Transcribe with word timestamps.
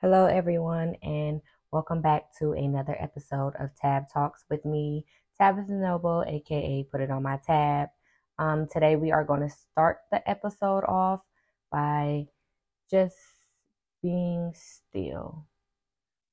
Hello, 0.00 0.26
everyone, 0.26 0.96
and 1.02 1.40
welcome 1.70 2.02
back 2.02 2.24
to 2.38 2.52
another 2.52 2.94
episode 3.00 3.54
of 3.58 3.74
Tab 3.80 4.04
Talks 4.12 4.44
with 4.50 4.62
me, 4.66 5.06
Tabitha 5.40 5.72
Noble, 5.72 6.24
aka 6.26 6.86
Put 6.90 7.00
It 7.00 7.10
On 7.10 7.22
My 7.22 7.38
Tab. 7.38 7.88
Um, 8.38 8.66
today, 8.70 8.96
we 8.96 9.12
are 9.12 9.24
going 9.24 9.40
to 9.40 9.48
start 9.48 10.00
the 10.10 10.28
episode 10.28 10.84
off 10.84 11.20
by 11.72 12.26
just 12.90 13.16
being 14.02 14.52
still. 14.54 15.46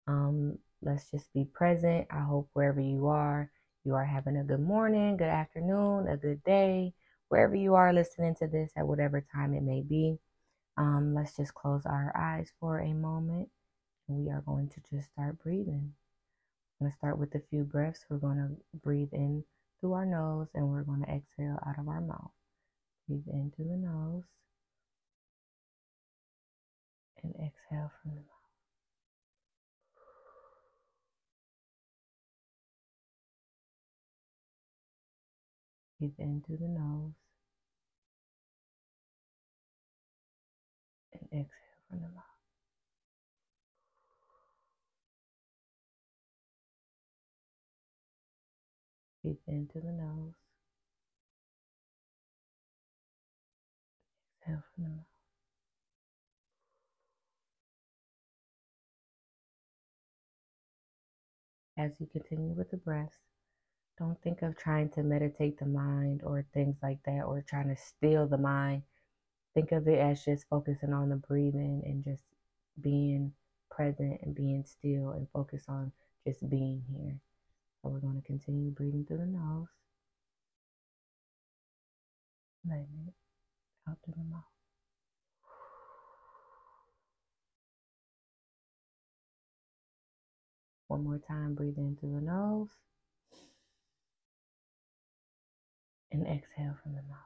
Um, 0.05 0.57
let's 0.81 1.09
just 1.09 1.31
be 1.33 1.45
present. 1.45 2.07
I 2.11 2.19
hope 2.21 2.49
wherever 2.53 2.81
you 2.81 3.07
are, 3.07 3.51
you 3.85 3.93
are 3.93 4.05
having 4.05 4.35
a 4.37 4.43
good 4.43 4.59
morning, 4.59 5.15
good 5.15 5.29
afternoon, 5.29 6.09
a 6.09 6.17
good 6.17 6.43
day, 6.43 6.93
wherever 7.29 7.55
you 7.55 7.75
are 7.75 7.93
listening 7.93 8.35
to 8.39 8.47
this 8.47 8.71
at 8.75 8.87
whatever 8.87 9.23
time 9.33 9.53
it 9.53 9.63
may 9.63 9.81
be. 9.81 10.17
Um, 10.77 11.13
let's 11.13 11.35
just 11.35 11.53
close 11.53 11.85
our 11.85 12.13
eyes 12.17 12.51
for 12.59 12.79
a 12.79 12.93
moment 12.93 13.49
we 14.07 14.29
are 14.29 14.41
going 14.45 14.69
to 14.69 14.81
just 14.91 15.11
start 15.11 15.41
breathing. 15.43 15.93
I'm 16.79 16.87
going 16.87 16.91
to 16.91 16.97
start 16.97 17.17
with 17.17 17.33
a 17.35 17.41
few 17.49 17.63
breaths. 17.63 18.05
We're 18.09 18.17
going 18.17 18.37
to 18.37 18.77
breathe 18.77 19.13
in 19.13 19.43
through 19.79 19.93
our 19.93 20.05
nose 20.05 20.47
and 20.53 20.67
we're 20.69 20.83
going 20.83 21.01
to 21.03 21.11
exhale 21.11 21.59
out 21.65 21.79
of 21.79 21.87
our 21.87 22.01
mouth. 22.01 22.31
Breathe 23.07 23.27
in 23.27 23.51
through 23.55 23.69
the 23.69 23.77
nose 23.77 24.23
and 27.23 27.33
exhale 27.35 27.91
from 28.01 28.11
the 28.11 28.21
mouth. 28.21 28.27
Breathe 35.99 36.13
in 36.19 36.43
through 36.45 36.57
the 36.57 36.67
nose 36.67 37.13
and 41.13 41.23
exhale 41.31 41.47
from 41.89 41.99
the 42.01 42.07
mouth. 42.07 42.23
Breathe 49.23 49.37
into 49.47 49.79
the 49.79 49.91
nose. 49.91 50.33
Exhale 54.41 54.63
from 54.75 54.83
the 54.83 54.89
mouth. 54.89 55.05
As 61.77 61.99
you 61.99 62.07
continue 62.07 62.53
with 62.53 62.71
the 62.71 62.77
breath, 62.77 63.17
don't 63.97 64.21
think 64.21 64.41
of 64.41 64.57
trying 64.57 64.89
to 64.89 65.03
meditate 65.03 65.59
the 65.59 65.65
mind 65.65 66.21
or 66.23 66.45
things 66.53 66.77
like 66.81 66.99
that 67.05 67.23
or 67.23 67.43
trying 67.47 67.69
to 67.69 67.81
steal 67.81 68.27
the 68.27 68.37
mind. 68.37 68.83
Think 69.53 69.71
of 69.71 69.87
it 69.87 69.99
as 69.99 70.25
just 70.25 70.47
focusing 70.49 70.93
on 70.93 71.09
the 71.09 71.15
breathing 71.15 71.83
and 71.85 72.03
just 72.03 72.23
being 72.81 73.33
present 73.69 74.19
and 74.23 74.35
being 74.35 74.63
still 74.65 75.11
and 75.11 75.27
focus 75.31 75.65
on 75.67 75.91
just 76.25 76.47
being 76.49 76.83
here. 76.91 77.19
So 77.81 77.89
we're 77.89 77.99
going 77.99 78.21
to 78.21 78.27
continue 78.27 78.69
breathing 78.69 79.05
through 79.07 79.17
the 79.17 79.25
nose. 79.25 79.67
Letting 82.67 83.07
it 83.07 83.13
out 83.89 83.97
through 84.05 84.13
the 84.17 84.23
mouth. 84.23 84.43
One 90.87 91.03
more 91.05 91.19
time, 91.27 91.55
breathe 91.55 91.77
in 91.77 91.97
through 91.99 92.15
the 92.15 92.21
nose. 92.21 92.67
And 96.11 96.27
exhale 96.27 96.77
from 96.83 96.91
the 96.91 97.01
mouth. 97.01 97.17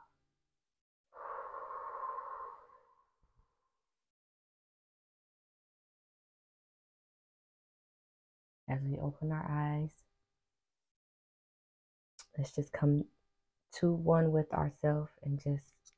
As 8.70 8.80
we 8.84 8.98
open 9.00 9.32
our 9.32 9.46
eyes, 9.50 9.90
let's 12.38 12.52
just 12.52 12.72
come 12.72 13.06
to 13.80 13.92
one 13.92 14.32
with 14.32 14.52
ourselves 14.54 15.12
and 15.24 15.40
just 15.40 15.94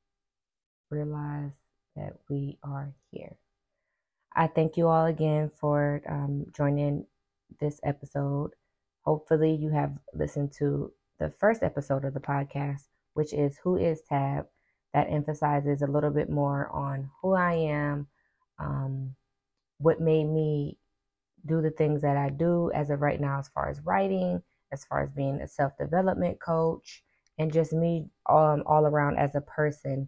realize 0.89 1.53
that 1.95 2.13
we 2.29 2.57
are 2.63 2.93
here. 3.11 3.37
I 4.35 4.47
thank 4.47 4.77
you 4.77 4.87
all 4.87 5.05
again 5.05 5.51
for 5.59 6.01
um, 6.07 6.45
joining 6.55 7.05
this 7.59 7.79
episode. 7.83 8.51
Hopefully, 9.01 9.55
you 9.55 9.69
have 9.69 9.97
listened 10.13 10.51
to 10.59 10.91
the 11.19 11.33
first 11.39 11.63
episode 11.63 12.05
of 12.05 12.13
the 12.13 12.19
podcast, 12.19 12.83
which 13.13 13.33
is 13.33 13.57
Who 13.63 13.77
is 13.77 14.01
Tab, 14.07 14.45
that 14.93 15.07
emphasizes 15.09 15.81
a 15.81 15.87
little 15.87 16.11
bit 16.11 16.29
more 16.29 16.69
on 16.69 17.09
who 17.21 17.33
I 17.33 17.53
am, 17.53 18.07
um, 18.59 19.15
what 19.79 20.01
made 20.01 20.25
me 20.25 20.77
do 21.45 21.61
the 21.61 21.71
things 21.71 22.01
that 22.01 22.17
I 22.17 22.29
do 22.29 22.71
as 22.73 22.89
of 22.89 23.01
right 23.01 23.19
now, 23.19 23.39
as 23.39 23.47
far 23.49 23.69
as 23.69 23.81
writing, 23.81 24.43
as 24.71 24.85
far 24.85 25.03
as 25.03 25.09
being 25.11 25.41
a 25.41 25.47
self 25.47 25.77
development 25.77 26.39
coach 26.39 27.03
and 27.37 27.53
just 27.53 27.73
me 27.73 28.07
um, 28.29 28.63
all 28.65 28.85
around 28.85 29.17
as 29.17 29.35
a 29.35 29.41
person. 29.41 30.07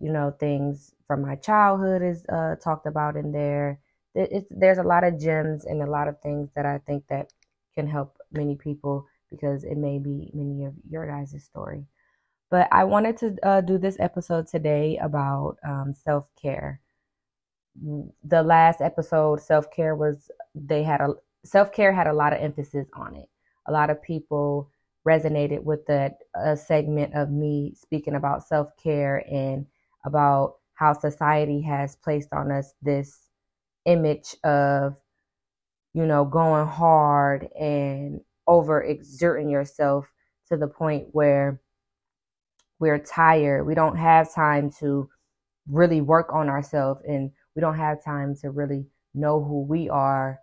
You 0.00 0.12
know, 0.12 0.34
things 0.38 0.94
from 1.06 1.22
my 1.22 1.36
childhood 1.36 2.02
is 2.02 2.24
uh, 2.26 2.56
talked 2.62 2.86
about 2.86 3.16
in 3.16 3.32
there. 3.32 3.78
It's, 4.14 4.46
there's 4.50 4.78
a 4.78 4.82
lot 4.82 5.04
of 5.04 5.20
gems 5.20 5.64
and 5.64 5.82
a 5.82 5.90
lot 5.90 6.08
of 6.08 6.20
things 6.20 6.50
that 6.56 6.66
I 6.66 6.78
think 6.78 7.04
that 7.08 7.32
can 7.74 7.86
help 7.86 8.16
many 8.32 8.56
people 8.56 9.06
because 9.30 9.64
it 9.64 9.76
may 9.76 9.98
be 9.98 10.30
many 10.32 10.64
of 10.64 10.74
your 10.88 11.06
guys' 11.06 11.42
story. 11.44 11.84
But 12.50 12.68
I 12.72 12.84
wanted 12.84 13.16
to 13.18 13.36
uh, 13.42 13.60
do 13.60 13.78
this 13.78 13.96
episode 14.00 14.46
today 14.48 14.98
about 14.98 15.56
um, 15.66 15.94
self 15.94 16.26
care. 16.40 16.80
The 18.24 18.42
last 18.42 18.80
episode, 18.80 19.40
self 19.40 19.70
care 19.70 19.94
was 19.94 20.30
they 20.54 20.82
had 20.82 21.00
a 21.00 21.14
self 21.44 21.72
care 21.72 21.92
had 21.92 22.06
a 22.06 22.12
lot 22.12 22.32
of 22.32 22.40
emphasis 22.40 22.88
on 22.94 23.14
it 23.14 23.28
a 23.66 23.72
lot 23.72 23.90
of 23.90 24.02
people 24.02 24.70
resonated 25.06 25.62
with 25.62 25.86
that 25.86 26.18
a 26.34 26.50
uh, 26.50 26.56
segment 26.56 27.14
of 27.14 27.30
me 27.30 27.72
speaking 27.76 28.14
about 28.14 28.46
self 28.46 28.68
care 28.82 29.24
and 29.30 29.66
about 30.04 30.56
how 30.74 30.92
society 30.92 31.62
has 31.62 31.96
placed 31.96 32.32
on 32.32 32.50
us 32.50 32.74
this 32.82 33.30
image 33.86 34.34
of, 34.44 34.96
you 35.94 36.04
know, 36.04 36.24
going 36.24 36.66
hard 36.66 37.48
and 37.58 38.20
over 38.46 38.82
exerting 38.82 39.48
yourself 39.48 40.06
to 40.48 40.56
the 40.56 40.66
point 40.66 41.06
where 41.12 41.60
we're 42.78 42.98
tired. 42.98 43.64
We 43.64 43.74
don't 43.74 43.96
have 43.96 44.34
time 44.34 44.70
to 44.80 45.08
really 45.68 46.00
work 46.00 46.32
on 46.32 46.48
ourselves 46.48 47.00
and 47.06 47.30
we 47.54 47.60
don't 47.60 47.76
have 47.76 48.04
time 48.04 48.36
to 48.42 48.50
really 48.50 48.86
know 49.14 49.42
who 49.42 49.62
we 49.62 49.88
are 49.88 50.40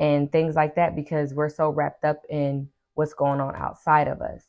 and 0.00 0.32
things 0.32 0.56
like 0.56 0.74
that 0.74 0.96
because 0.96 1.34
we're 1.34 1.50
so 1.50 1.68
wrapped 1.68 2.04
up 2.04 2.22
in 2.30 2.68
what's 2.94 3.14
going 3.14 3.40
on 3.40 3.54
outside 3.54 4.08
of 4.08 4.20
us. 4.20 4.42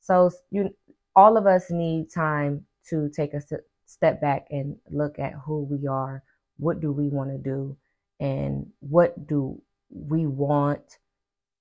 So 0.00 0.30
you 0.50 0.70
all 1.14 1.36
of 1.36 1.46
us 1.46 1.70
need 1.70 2.10
time 2.10 2.66
to 2.88 3.08
take 3.14 3.34
a 3.34 3.40
step 3.86 4.20
back 4.20 4.46
and 4.50 4.76
look 4.90 5.18
at 5.18 5.34
who 5.46 5.62
we 5.62 5.86
are, 5.86 6.24
what 6.56 6.80
do 6.80 6.90
we 6.90 7.08
want 7.08 7.30
to 7.30 7.38
do, 7.38 7.76
and 8.18 8.66
what 8.80 9.26
do 9.26 9.60
we 9.90 10.26
want, 10.26 10.98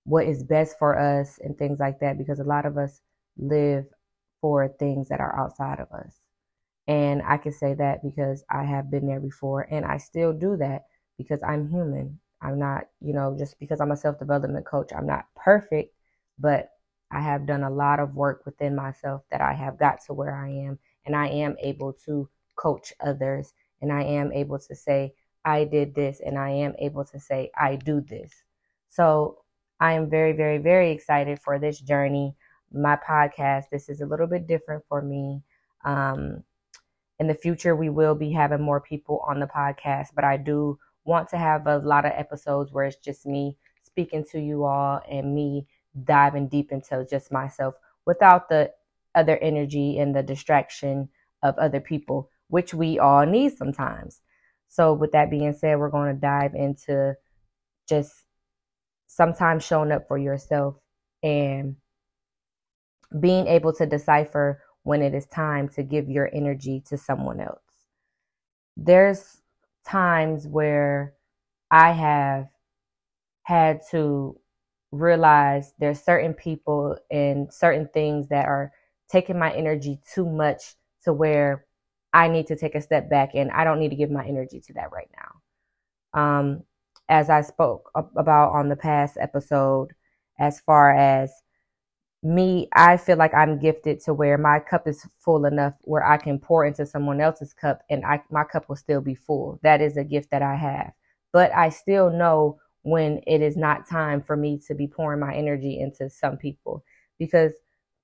what 0.06 0.26
is 0.26 0.44
best 0.44 0.80
for 0.80 0.98
us, 0.98 1.40
and 1.44 1.58
things 1.58 1.80
like 1.80 2.00
that. 2.00 2.18
Because 2.18 2.40
a 2.40 2.46
lot 2.46 2.66
of 2.66 2.78
us 2.78 3.02
live 3.38 3.86
for 4.42 4.68
things 4.68 5.10
that 5.10 5.20
are 5.20 5.38
outside 5.40 5.80
of 5.80 5.92
us. 5.92 6.20
And 6.88 7.22
I 7.26 7.38
can 7.38 7.54
say 7.54 7.74
that 7.76 8.04
because 8.04 8.44
I 8.50 8.64
have 8.64 8.92
been 8.92 9.08
there 9.08 9.22
before 9.22 9.68
and 9.70 9.86
I 9.86 9.98
still 9.98 10.34
do 10.34 10.58
that 10.58 10.86
because 11.18 11.42
I'm 11.42 11.70
human. 11.70 12.20
I'm 12.44 12.60
not, 12.60 12.88
you 13.02 13.14
know, 13.14 13.36
just 13.38 13.58
because 13.60 13.80
I'm 13.80 13.92
a 13.92 13.98
self 13.98 14.20
development 14.20 14.66
coach, 14.66 14.92
I'm 14.96 15.08
not 15.08 15.26
perfect, 15.36 15.96
but 16.38 16.70
I 17.10 17.22
have 17.22 17.46
done 17.46 17.64
a 17.64 17.70
lot 17.70 18.00
of 18.00 18.16
work 18.16 18.44
within 18.46 18.76
myself 18.76 19.22
that 19.32 19.42
I 19.42 19.54
have 19.54 19.80
got 19.80 20.04
to 20.06 20.14
where 20.14 20.36
I 20.36 20.50
am. 20.50 20.80
And 21.06 21.16
I 21.16 21.28
am 21.28 21.56
able 21.62 21.94
to 22.06 22.30
coach 22.56 22.94
others. 23.00 23.54
And 23.82 23.92
I 23.92 24.04
am 24.04 24.32
able 24.34 24.60
to 24.60 24.76
say, 24.76 25.14
I 25.46 25.64
did 25.64 25.96
this. 25.96 26.22
And 26.26 26.38
I 26.38 26.50
am 26.50 26.74
able 26.80 27.06
to 27.06 27.20
say, 27.20 27.52
I 27.58 27.76
do 27.76 28.02
this. 28.02 28.32
So 28.90 29.40
I 29.80 29.94
am 29.94 30.10
very, 30.10 30.34
very, 30.34 30.58
very 30.58 30.92
excited 30.92 31.40
for 31.40 31.60
this 31.60 31.80
journey. 31.80 32.36
My 32.72 32.98
podcast, 32.98 33.66
this 33.72 33.90
is 33.90 34.02
a 34.02 34.06
little 34.06 34.28
bit 34.28 34.48
different 34.48 34.84
for 34.90 35.02
me. 35.02 35.44
Um, 35.86 36.44
in 37.20 37.28
the 37.28 37.36
future, 37.36 37.76
we 37.76 37.90
will 37.90 38.16
be 38.16 38.32
having 38.32 38.62
more 38.62 38.82
people 38.82 39.24
on 39.28 39.40
the 39.40 39.46
podcast, 39.46 40.08
but 40.16 40.24
I 40.24 40.38
do 40.38 40.80
want 41.06 41.30
to 41.30 41.38
have 41.38 41.68
a 41.68 41.78
lot 41.78 42.06
of 42.06 42.14
episodes 42.16 42.72
where 42.72 42.86
it's 42.86 42.98
just 42.98 43.26
me 43.26 43.58
speaking 43.82 44.26
to 44.32 44.40
you 44.40 44.64
all 44.64 45.02
and 45.10 45.36
me 45.36 45.68
diving 46.04 46.48
deep 46.48 46.72
into 46.72 47.06
just 47.10 47.32
myself 47.32 47.76
without 48.06 48.50
the 48.50 48.72
other 49.16 49.38
energy 49.38 50.00
and 50.00 50.16
the 50.16 50.24
distraction 50.24 51.10
of 51.44 51.58
other 51.58 51.80
people, 51.80 52.30
which 52.48 52.74
we 52.74 53.00
all 53.00 53.26
need 53.26 53.56
sometimes. 53.56 54.22
So, 54.70 54.94
with 54.94 55.12
that 55.12 55.30
being 55.30 55.54
said, 55.54 55.78
we're 55.78 55.90
going 55.90 56.16
to 56.16 56.20
dive 56.20 56.56
into 56.56 57.16
just 57.88 58.12
sometimes 59.06 59.64
showing 59.64 59.92
up 59.92 60.08
for 60.08 60.18
yourself 60.18 60.76
and 61.22 61.76
being 63.20 63.46
able 63.46 63.74
to 63.74 63.86
decipher 63.86 64.64
when 64.82 65.02
it 65.02 65.14
is 65.14 65.28
time 65.28 65.70
to 65.70 65.84
give 65.84 66.10
your 66.10 66.30
energy 66.34 66.82
to 66.88 66.98
someone 66.98 67.40
else. 67.40 67.62
There's 68.76 69.43
times 69.86 70.48
where 70.48 71.14
I 71.72 71.92
have 71.92 72.48
had 73.44 73.82
to 73.92 74.40
realize 74.92 75.74
there's 75.80 76.02
certain 76.02 76.34
people 76.34 76.98
and 77.12 77.52
certain 77.52 77.90
things 77.94 78.30
that 78.30 78.46
are 78.46 78.72
taking 79.10 79.40
my 79.40 79.52
energy 79.54 80.00
too 80.14 80.26
much 80.26 80.76
to 81.04 81.14
where 81.14 81.66
I 82.14 82.28
need 82.28 82.48
to 82.48 82.56
take 82.56 82.76
a 82.76 82.82
step 82.82 83.10
back 83.10 83.32
and 83.34 83.52
I 83.52 83.64
don't 83.64 83.80
need 83.80 83.90
to 83.90 83.96
give 83.96 84.12
my 84.12 84.26
energy 84.26 84.62
to 84.62 84.74
that 84.74 84.92
right 84.92 85.10
now. 85.18 86.20
Um, 86.20 86.64
as 87.10 87.30
I 87.30 87.42
spoke 87.42 87.92
about 87.96 88.54
on 88.54 88.70
the 88.70 88.76
past 88.76 89.18
episode, 89.20 89.90
as 90.40 90.60
far 90.62 90.96
as 90.96 91.32
me, 92.24 92.70
I 92.74 92.96
feel 92.98 93.18
like 93.18 93.34
I'm 93.34 93.60
gifted 93.60 94.00
to 94.02 94.14
where 94.14 94.38
my 94.38 94.60
cup 94.60 94.88
is 94.88 95.06
full 95.20 95.46
enough 95.46 95.74
where 95.82 96.06
I 96.06 96.18
can 96.18 96.40
pour 96.40 96.66
into 96.66 96.86
someone 96.86 97.20
else's 97.20 97.54
cup 97.54 97.82
and 97.90 98.06
I, 98.06 98.22
my 98.32 98.46
cup 98.46 98.70
will 98.70 98.78
still 98.78 99.02
be 99.02 99.14
full. 99.14 99.60
That 99.62 99.82
is 99.82 99.98
a 99.98 100.06
gift 100.06 100.32
that 100.32 100.42
I 100.42 100.56
have. 100.56 100.94
But 101.34 101.54
I 101.54 101.70
still 101.70 102.10
know 102.10 102.60
when 102.84 103.22
it 103.28 103.42
is 103.42 103.58
not 103.58 103.90
time 103.90 104.22
for 104.22 104.38
me 104.38 104.60
to 104.68 104.76
be 104.76 104.88
pouring 104.88 105.20
my 105.20 105.34
energy 105.34 105.80
into 105.80 106.10
some 106.10 106.38
people. 106.38 106.84
Because, 107.20 107.52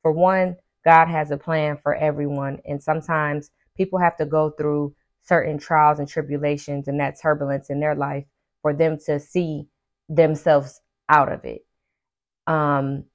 for 0.02 0.12
one, 0.12 0.58
God 0.84 1.08
has 1.08 1.32
a 1.32 1.38
plan 1.38 1.78
for 1.82 1.96
everyone. 1.96 2.60
And 2.66 2.82
sometimes 2.82 3.52
people 3.78 4.00
have 4.00 4.18
to 4.18 4.26
go 4.26 4.52
through 4.52 4.96
certain 5.22 5.58
trials 5.58 6.00
and 6.00 6.08
tribulations 6.08 6.88
and 6.88 7.00
that 7.00 7.20
turbulence 7.22 7.70
in 7.70 7.80
their 7.80 7.96
life 7.96 8.26
for 8.62 8.74
them 8.74 8.98
to 9.06 9.20
see 9.20 9.68
themselves 10.10 10.82
out 11.08 11.32
of 11.32 11.46
it. 11.46 11.66
Um, 12.48 13.06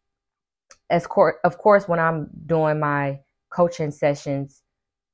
as 0.91 1.07
cor- 1.07 1.41
of 1.45 1.59
course, 1.59 1.89
when 1.89 1.99
I'm 2.01 2.29
doing 2.47 2.81
my 2.81 3.21
coaching 3.51 3.91
sessions, 3.91 4.63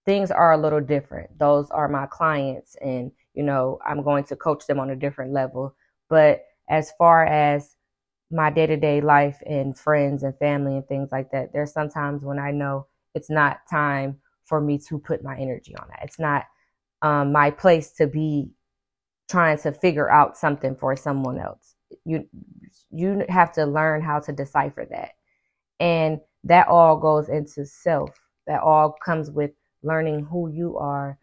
things 0.06 0.30
are 0.30 0.52
a 0.52 0.58
little 0.58 0.80
different. 0.80 1.38
Those 1.38 1.70
are 1.70 1.88
my 1.88 2.06
clients, 2.06 2.76
and 2.80 3.12
you 3.34 3.42
know, 3.42 3.78
I'm 3.86 4.02
going 4.02 4.24
to 4.24 4.36
coach 4.36 4.66
them 4.66 4.80
on 4.80 4.90
a 4.90 4.96
different 4.96 5.32
level. 5.32 5.74
But 6.08 6.42
as 6.68 6.92
far 6.98 7.24
as 7.26 7.76
my 8.30 8.50
day 8.50 8.66
to 8.66 8.76
day 8.76 9.00
life 9.00 9.40
and 9.46 9.76
friends 9.78 10.22
and 10.22 10.36
family 10.38 10.76
and 10.76 10.86
things 10.86 11.10
like 11.12 11.30
that, 11.32 11.52
there's 11.52 11.72
sometimes 11.72 12.22
when 12.22 12.38
I 12.38 12.50
know 12.52 12.86
it's 13.14 13.30
not 13.30 13.60
time 13.70 14.18
for 14.44 14.60
me 14.60 14.78
to 14.88 14.98
put 14.98 15.22
my 15.22 15.36
energy 15.36 15.74
on 15.76 15.86
that. 15.88 16.00
It's 16.04 16.18
not 16.18 16.44
um, 17.02 17.32
my 17.32 17.50
place 17.50 17.92
to 17.94 18.06
be 18.06 18.50
trying 19.28 19.58
to 19.58 19.72
figure 19.72 20.10
out 20.10 20.36
something 20.36 20.76
for 20.76 20.96
someone 20.96 21.38
else. 21.38 21.74
You 22.04 22.26
you 22.90 23.24
have 23.28 23.52
to 23.52 23.64
learn 23.64 24.02
how 24.02 24.20
to 24.20 24.32
decipher 24.32 24.86
that. 24.90 25.12
And 25.80 26.20
that 26.44 26.68
all 26.68 26.96
goes 26.96 27.28
into 27.28 27.66
self. 27.66 28.10
That 28.46 28.60
all 28.60 28.96
comes 29.04 29.30
with 29.30 29.50
learning 29.82 30.26
who 30.30 30.52
you 30.52 30.76
are, 30.78 31.18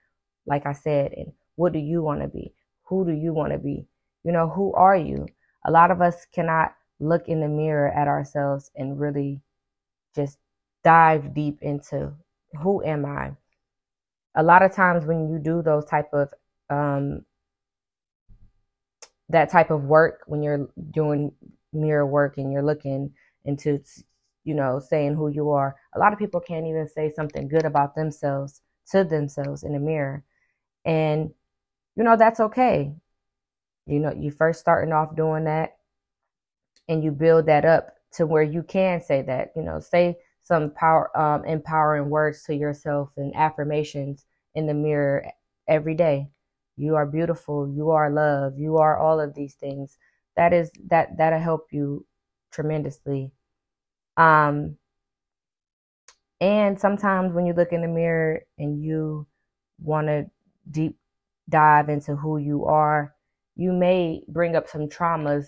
like 0.45 0.65
I 0.65 0.73
said, 0.73 1.13
and 1.13 1.31
what 1.55 1.73
do 1.73 1.79
you 1.79 2.01
want 2.01 2.21
to 2.21 2.27
be? 2.27 2.53
Who 2.85 3.05
do 3.05 3.11
you 3.11 3.33
want 3.33 3.53
to 3.53 3.59
be? 3.59 3.85
You 4.23 4.31
know, 4.31 4.49
who 4.49 4.73
are 4.73 4.97
you? 4.97 5.27
A 5.65 5.71
lot 5.71 5.91
of 5.91 6.01
us 6.01 6.25
cannot 6.33 6.73
look 6.99 7.27
in 7.27 7.39
the 7.39 7.47
mirror 7.47 7.89
at 7.89 8.07
ourselves 8.07 8.71
and 8.75 8.99
really 8.99 9.41
just 10.15 10.37
dive 10.83 11.33
deep 11.33 11.59
into 11.61 12.13
who 12.61 12.83
am 12.83 13.05
I? 13.05 13.31
A 14.35 14.43
lot 14.43 14.63
of 14.63 14.73
times 14.73 15.05
when 15.05 15.29
you 15.29 15.39
do 15.39 15.61
those 15.61 15.85
type 15.85 16.09
of 16.13 16.33
um, 16.69 17.25
that 19.29 19.49
type 19.49 19.71
of 19.71 19.83
work, 19.83 20.21
when 20.27 20.41
you're 20.41 20.69
doing 20.91 21.31
mirror 21.73 22.05
work 22.05 22.37
and 22.37 22.51
you're 22.51 22.63
looking 22.63 23.13
into 23.45 23.81
you 24.47 24.53
know, 24.53 24.79
saying 24.79 25.13
who 25.13 25.27
you 25.27 25.51
are. 25.51 25.75
A 25.93 25.99
lot 25.99 26.13
of 26.13 26.19
people 26.19 26.39
can't 26.39 26.65
even 26.65 26.87
say 26.87 27.11
something 27.11 27.49
good 27.49 27.65
about 27.65 27.95
themselves 27.95 28.61
to 28.91 29.03
themselves 29.03 29.63
in 29.63 29.73
the 29.73 29.79
mirror. 29.79 30.23
And, 30.85 31.31
you 31.97 32.03
know, 32.05 32.15
that's 32.15 32.39
okay. 32.39 32.93
You 33.87 33.99
know, 33.99 34.13
you 34.17 34.31
first 34.31 34.61
starting 34.61 34.93
off 34.93 35.17
doing 35.17 35.43
that 35.43 35.75
and 36.87 37.03
you 37.03 37.11
build 37.11 37.47
that 37.47 37.65
up 37.65 37.95
to 38.13 38.25
where 38.25 38.41
you 38.41 38.63
can 38.63 39.01
say 39.01 39.21
that, 39.23 39.51
you 39.53 39.63
know, 39.63 39.81
say 39.81 40.17
some 40.43 40.71
power, 40.71 41.15
um, 41.19 41.43
empowering 41.43 42.09
words 42.09 42.43
to 42.43 42.55
yourself 42.55 43.09
and 43.17 43.35
affirmations 43.35 44.23
in 44.55 44.65
the 44.65 44.73
mirror 44.73 45.25
every 45.67 45.93
day. 45.93 46.29
You 46.77 46.95
are 46.95 47.05
beautiful. 47.05 47.67
You 47.67 47.89
are 47.89 48.09
love. 48.09 48.57
You 48.57 48.77
are 48.77 48.97
all 48.97 49.19
of 49.19 49.35
these 49.35 49.55
things. 49.55 49.97
That 50.37 50.53
is 50.53 50.71
that 50.85 51.17
that'll 51.17 51.39
help 51.39 51.67
you 51.71 52.05
tremendously 52.49 53.33
um, 54.17 54.77
and 56.39 56.79
sometimes 56.79 57.33
when 57.33 57.45
you 57.45 57.53
look 57.53 57.71
in 57.71 57.81
the 57.81 57.87
mirror 57.87 58.41
and 58.57 58.83
you 58.83 59.25
want 59.79 60.07
to 60.07 60.25
deep 60.69 60.97
dive 61.49 61.89
into 61.89 62.15
who 62.15 62.37
you 62.37 62.65
are, 62.65 63.15
you 63.55 63.71
may 63.71 64.23
bring 64.27 64.55
up 64.55 64.67
some 64.67 64.87
traumas 64.87 65.47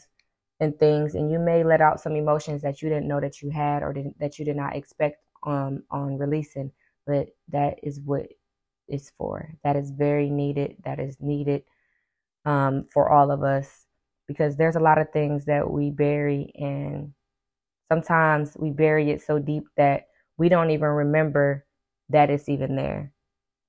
and 0.60 0.78
things, 0.80 1.16
and 1.16 1.32
you 1.32 1.40
may 1.40 1.64
let 1.64 1.82
out 1.82 2.02
some 2.02 2.16
emotions 2.16 2.62
that 2.62 2.82
you 2.82 2.90
didn't 2.90 3.08
know 3.08 3.20
that 3.20 3.42
you 3.42 3.50
had 3.50 3.84
or 3.84 3.94
that 4.20 4.40
you 4.40 4.46
did 4.46 4.56
not 4.56 4.76
expect 4.76 5.24
um, 5.44 5.84
on 5.92 6.18
releasing. 6.18 6.72
But 7.06 7.28
that 7.50 7.80
is 7.84 8.00
what 8.00 8.28
it's 8.88 9.12
for. 9.18 9.54
That 9.64 9.76
is 9.76 9.92
very 9.92 10.30
needed. 10.30 10.78
That 10.84 11.00
is 11.00 11.18
needed 11.20 11.64
um, 12.46 12.88
for 12.92 13.10
all 13.10 13.32
of 13.32 13.44
us 13.44 13.86
because 14.28 14.58
there's 14.58 14.76
a 14.76 14.82
lot 14.82 14.98
of 14.98 15.12
things 15.12 15.46
that 15.46 15.70
we 15.70 15.92
bury 15.92 16.52
and 16.56 17.14
sometimes 17.90 18.56
we 18.58 18.72
bury 18.72 19.12
it 19.12 19.22
so 19.22 19.40
deep 19.40 19.66
that 19.78 20.08
we 20.38 20.50
don't 20.50 20.72
even 20.72 20.88
remember 20.90 21.66
that 22.10 22.30
it's 22.30 22.50
even 22.50 22.76
there 22.76 23.12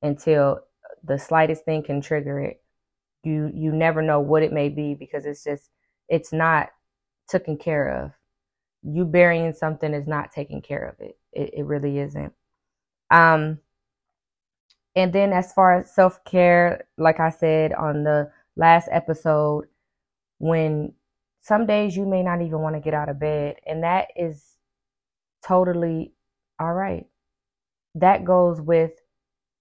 until 0.02 0.60
the 1.04 1.18
slightest 1.18 1.64
thing 1.64 1.82
can 1.82 2.00
trigger 2.00 2.40
it. 2.40 2.62
You 3.24 3.50
you 3.54 3.72
never 3.72 4.02
know 4.02 4.20
what 4.20 4.42
it 4.42 4.52
may 4.52 4.68
be 4.68 4.94
because 4.94 5.26
it's 5.26 5.44
just 5.44 5.70
it's 6.08 6.32
not 6.32 6.70
taken 7.28 7.56
care 7.56 7.88
of. 8.04 8.12
You 8.82 9.04
burying 9.04 9.52
something 9.52 9.92
is 9.94 10.06
not 10.06 10.32
taking 10.32 10.62
care 10.62 10.88
of 10.88 11.00
it. 11.00 11.18
It, 11.32 11.54
it 11.58 11.64
really 11.66 11.98
isn't. 11.98 12.32
Um, 13.10 13.58
and 14.96 15.12
then 15.12 15.32
as 15.32 15.52
far 15.52 15.78
as 15.80 15.94
self 15.94 16.22
care, 16.24 16.86
like 16.98 17.20
I 17.20 17.30
said 17.30 17.72
on 17.72 18.04
the 18.04 18.30
last 18.56 18.88
episode, 18.90 19.66
when 20.38 20.92
some 21.40 21.66
days 21.66 21.96
you 21.96 22.06
may 22.06 22.22
not 22.22 22.42
even 22.42 22.60
want 22.60 22.76
to 22.76 22.80
get 22.80 22.94
out 22.94 23.08
of 23.08 23.18
bed, 23.18 23.56
and 23.66 23.82
that 23.82 24.08
is 24.16 24.56
totally 25.46 26.12
all 26.58 26.74
right. 26.74 27.06
That 27.94 28.24
goes 28.24 28.60
with 28.60 28.92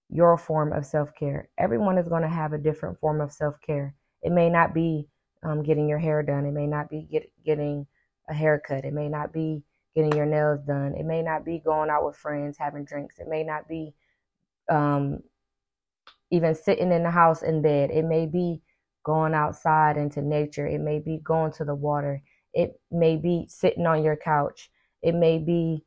your 0.08 0.36
form 0.36 0.72
of 0.72 0.84
self 0.84 1.14
care. 1.14 1.48
Everyone 1.58 1.98
is 1.98 2.08
going 2.08 2.22
to 2.22 2.28
have 2.28 2.52
a 2.52 2.58
different 2.58 2.98
form 2.98 3.20
of 3.20 3.32
self 3.32 3.54
care. 3.64 3.94
It 4.22 4.32
may 4.32 4.50
not 4.50 4.74
be 4.74 5.08
um, 5.42 5.62
getting 5.62 5.88
your 5.88 5.98
hair 5.98 6.22
done, 6.22 6.44
it 6.44 6.52
may 6.52 6.66
not 6.66 6.90
be 6.90 7.06
get, 7.10 7.32
getting 7.44 7.86
a 8.28 8.34
haircut, 8.34 8.84
it 8.84 8.92
may 8.92 9.08
not 9.08 9.32
be 9.32 9.62
getting 9.94 10.12
your 10.12 10.26
nails 10.26 10.60
done, 10.66 10.94
it 10.98 11.06
may 11.06 11.22
not 11.22 11.44
be 11.44 11.60
going 11.64 11.90
out 11.90 12.04
with 12.04 12.16
friends, 12.16 12.58
having 12.58 12.84
drinks, 12.84 13.18
it 13.18 13.28
may 13.28 13.42
not 13.42 13.66
be 13.66 13.94
um, 14.70 15.20
even 16.30 16.54
sitting 16.54 16.92
in 16.92 17.02
the 17.02 17.10
house 17.10 17.42
in 17.42 17.62
bed, 17.62 17.90
it 17.90 18.04
may 18.04 18.26
be 18.26 18.60
going 19.04 19.34
outside 19.34 19.96
into 19.96 20.22
nature. 20.22 20.66
It 20.66 20.80
may 20.80 20.98
be 20.98 21.18
going 21.22 21.52
to 21.52 21.64
the 21.64 21.74
water. 21.74 22.22
It 22.52 22.80
may 22.90 23.16
be 23.16 23.46
sitting 23.48 23.86
on 23.86 24.02
your 24.02 24.16
couch. 24.16 24.70
It 25.02 25.14
may 25.14 25.38
be, 25.38 25.84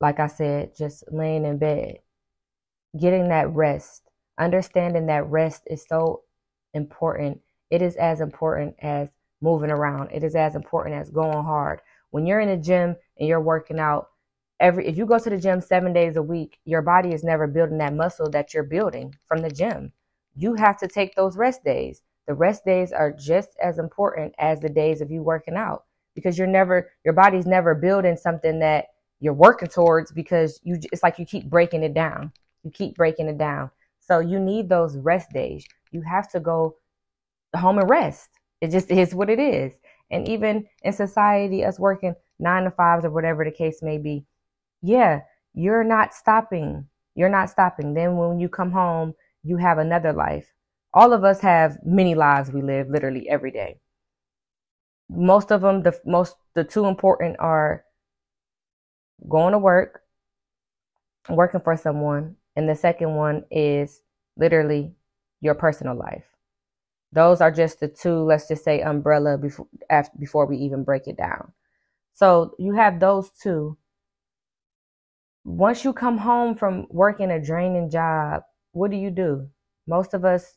like 0.00 0.20
I 0.20 0.26
said, 0.26 0.76
just 0.76 1.04
laying 1.10 1.44
in 1.44 1.58
bed. 1.58 1.98
Getting 2.98 3.28
that 3.28 3.50
rest. 3.50 4.02
Understanding 4.38 5.06
that 5.06 5.26
rest 5.26 5.62
is 5.66 5.84
so 5.88 6.22
important. 6.74 7.40
It 7.70 7.82
is 7.82 7.96
as 7.96 8.20
important 8.20 8.74
as 8.80 9.08
moving 9.40 9.70
around. 9.70 10.10
It 10.12 10.24
is 10.24 10.34
as 10.34 10.54
important 10.54 10.96
as 10.96 11.10
going 11.10 11.44
hard. 11.44 11.80
When 12.10 12.26
you're 12.26 12.40
in 12.40 12.48
a 12.48 12.56
gym 12.56 12.96
and 13.18 13.28
you're 13.28 13.40
working 13.40 13.78
out, 13.78 14.08
every 14.58 14.86
if 14.86 14.98
you 14.98 15.06
go 15.06 15.18
to 15.18 15.30
the 15.30 15.38
gym 15.38 15.60
7 15.60 15.92
days 15.92 16.16
a 16.16 16.22
week, 16.22 16.58
your 16.64 16.82
body 16.82 17.10
is 17.10 17.22
never 17.22 17.46
building 17.46 17.78
that 17.78 17.94
muscle 17.94 18.28
that 18.30 18.52
you're 18.52 18.64
building 18.64 19.14
from 19.26 19.38
the 19.38 19.50
gym. 19.50 19.92
You 20.34 20.54
have 20.54 20.76
to 20.78 20.88
take 20.88 21.14
those 21.14 21.36
rest 21.36 21.64
days. 21.64 22.02
The 22.26 22.34
rest 22.34 22.64
days 22.64 22.92
are 22.92 23.12
just 23.12 23.50
as 23.62 23.78
important 23.78 24.34
as 24.38 24.60
the 24.60 24.68
days 24.68 25.00
of 25.00 25.10
you 25.10 25.22
working 25.22 25.56
out 25.56 25.84
because 26.14 26.38
you're 26.38 26.46
never, 26.46 26.90
your 27.04 27.14
body's 27.14 27.46
never 27.46 27.74
building 27.74 28.16
something 28.16 28.58
that 28.60 28.86
you're 29.20 29.32
working 29.34 29.68
towards 29.68 30.12
because 30.12 30.60
you, 30.62 30.78
it's 30.92 31.02
like 31.02 31.18
you 31.18 31.26
keep 31.26 31.48
breaking 31.50 31.82
it 31.82 31.94
down. 31.94 32.32
You 32.62 32.70
keep 32.70 32.94
breaking 32.94 33.28
it 33.28 33.38
down. 33.38 33.70
So 34.00 34.20
you 34.20 34.38
need 34.40 34.68
those 34.68 34.96
rest 34.96 35.30
days. 35.30 35.64
You 35.92 36.02
have 36.02 36.30
to 36.30 36.40
go 36.40 36.76
home 37.56 37.78
and 37.78 37.88
rest. 37.88 38.28
It 38.60 38.70
just 38.70 38.90
is 38.90 39.14
what 39.14 39.30
it 39.30 39.38
is. 39.38 39.72
And 40.10 40.28
even 40.28 40.66
in 40.82 40.92
society, 40.92 41.64
us 41.64 41.78
working 41.78 42.14
nine 42.38 42.64
to 42.64 42.70
fives 42.70 43.04
or 43.04 43.10
whatever 43.10 43.44
the 43.44 43.50
case 43.50 43.82
may 43.82 43.98
be, 43.98 44.24
yeah, 44.82 45.20
you're 45.54 45.84
not 45.84 46.14
stopping. 46.14 46.86
You're 47.14 47.28
not 47.28 47.50
stopping. 47.50 47.94
Then 47.94 48.16
when 48.16 48.40
you 48.40 48.48
come 48.48 48.72
home, 48.72 49.14
you 49.42 49.56
have 49.56 49.78
another 49.78 50.12
life 50.12 50.52
all 50.92 51.12
of 51.12 51.24
us 51.24 51.40
have 51.40 51.78
many 51.84 52.14
lives 52.14 52.50
we 52.50 52.62
live 52.62 52.88
literally 52.88 53.28
every 53.28 53.50
day. 53.50 53.78
Most 55.08 55.50
of 55.50 55.60
them, 55.60 55.82
the 55.82 55.98
most, 56.04 56.36
the 56.54 56.64
two 56.64 56.86
important 56.86 57.36
are 57.38 57.84
going 59.28 59.52
to 59.52 59.58
work, 59.58 60.02
working 61.28 61.60
for 61.60 61.76
someone, 61.76 62.36
and 62.56 62.68
the 62.68 62.74
second 62.74 63.14
one 63.14 63.44
is 63.50 64.02
literally 64.36 64.92
your 65.40 65.54
personal 65.54 65.96
life. 65.96 66.24
Those 67.12 67.40
are 67.40 67.50
just 67.50 67.80
the 67.80 67.88
two, 67.88 68.22
let's 68.22 68.46
just 68.46 68.64
say, 68.64 68.80
umbrella 68.82 69.36
before 69.36 69.66
after, 69.88 70.16
before 70.18 70.46
we 70.46 70.58
even 70.58 70.84
break 70.84 71.08
it 71.08 71.16
down. 71.16 71.52
So 72.12 72.54
you 72.58 72.74
have 72.74 73.00
those 73.00 73.30
two. 73.30 73.76
Once 75.44 75.84
you 75.84 75.92
come 75.92 76.18
home 76.18 76.54
from 76.54 76.86
working 76.90 77.30
a 77.30 77.42
draining 77.42 77.90
job, 77.90 78.42
what 78.72 78.90
do 78.90 78.96
you 78.96 79.10
do? 79.10 79.48
Most 79.88 80.14
of 80.14 80.24
us, 80.24 80.56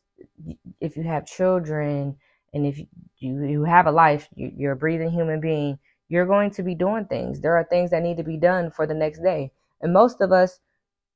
if 0.80 0.96
you 0.98 1.04
have 1.04 1.26
children 1.26 2.16
and 2.54 2.66
if 2.66 2.78
you, 3.20 3.44
you 3.44 3.64
have 3.64 3.88
a 3.88 3.92
life, 3.92 4.28
you're 4.36 4.74
a 4.74 4.78
breathing 4.78 5.12
human 5.12 5.40
being, 5.40 5.80
you're 6.10 6.26
going 6.26 6.52
to 6.52 6.64
be 6.64 6.76
doing 6.76 7.06
things. 7.06 7.40
There 7.40 7.58
are 7.58 7.64
things 7.64 7.92
that 7.92 8.04
need 8.04 8.18
to 8.18 8.24
be 8.24 8.38
done 8.38 8.72
for 8.72 8.86
the 8.86 8.94
next 8.94 9.20
day. 9.20 9.52
And 9.82 9.94
most 9.94 10.22
of 10.22 10.32
us, 10.32 10.60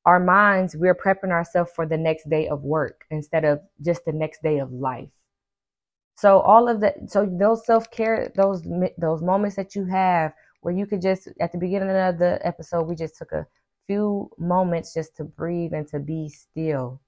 our 0.06 0.20
minds, 0.20 0.76
we're 0.76 0.96
prepping 0.96 1.32
ourselves 1.32 1.72
for 1.76 1.86
the 1.86 1.98
next 1.98 2.30
day 2.30 2.48
of 2.48 2.64
work 2.64 3.06
instead 3.12 3.46
of 3.46 3.60
just 3.86 4.06
the 4.06 4.14
next 4.14 4.42
day 4.42 4.60
of 4.60 4.72
life. 4.72 5.10
So 6.16 6.40
all 6.40 6.68
of 6.68 6.80
that, 6.82 7.12
so 7.12 7.28
those 7.30 7.66
self 7.66 7.92
care, 7.92 8.32
those 8.36 8.64
those 8.98 9.22
moments 9.22 9.56
that 9.56 9.76
you 9.76 9.86
have 9.86 10.34
where 10.62 10.74
you 10.74 10.88
could 10.88 11.02
just 11.02 11.28
at 11.40 11.52
the 11.52 11.60
beginning 11.60 11.90
of 11.90 12.18
the 12.18 12.40
episode, 12.42 12.84
we 12.84 12.96
just 12.96 13.18
took 13.18 13.32
a 13.34 13.46
few 13.86 14.32
moments 14.40 14.94
just 14.94 15.16
to 15.18 15.24
breathe 15.24 15.74
and 15.74 15.88
to 15.90 16.00
be 16.00 16.30
still. 16.30 17.00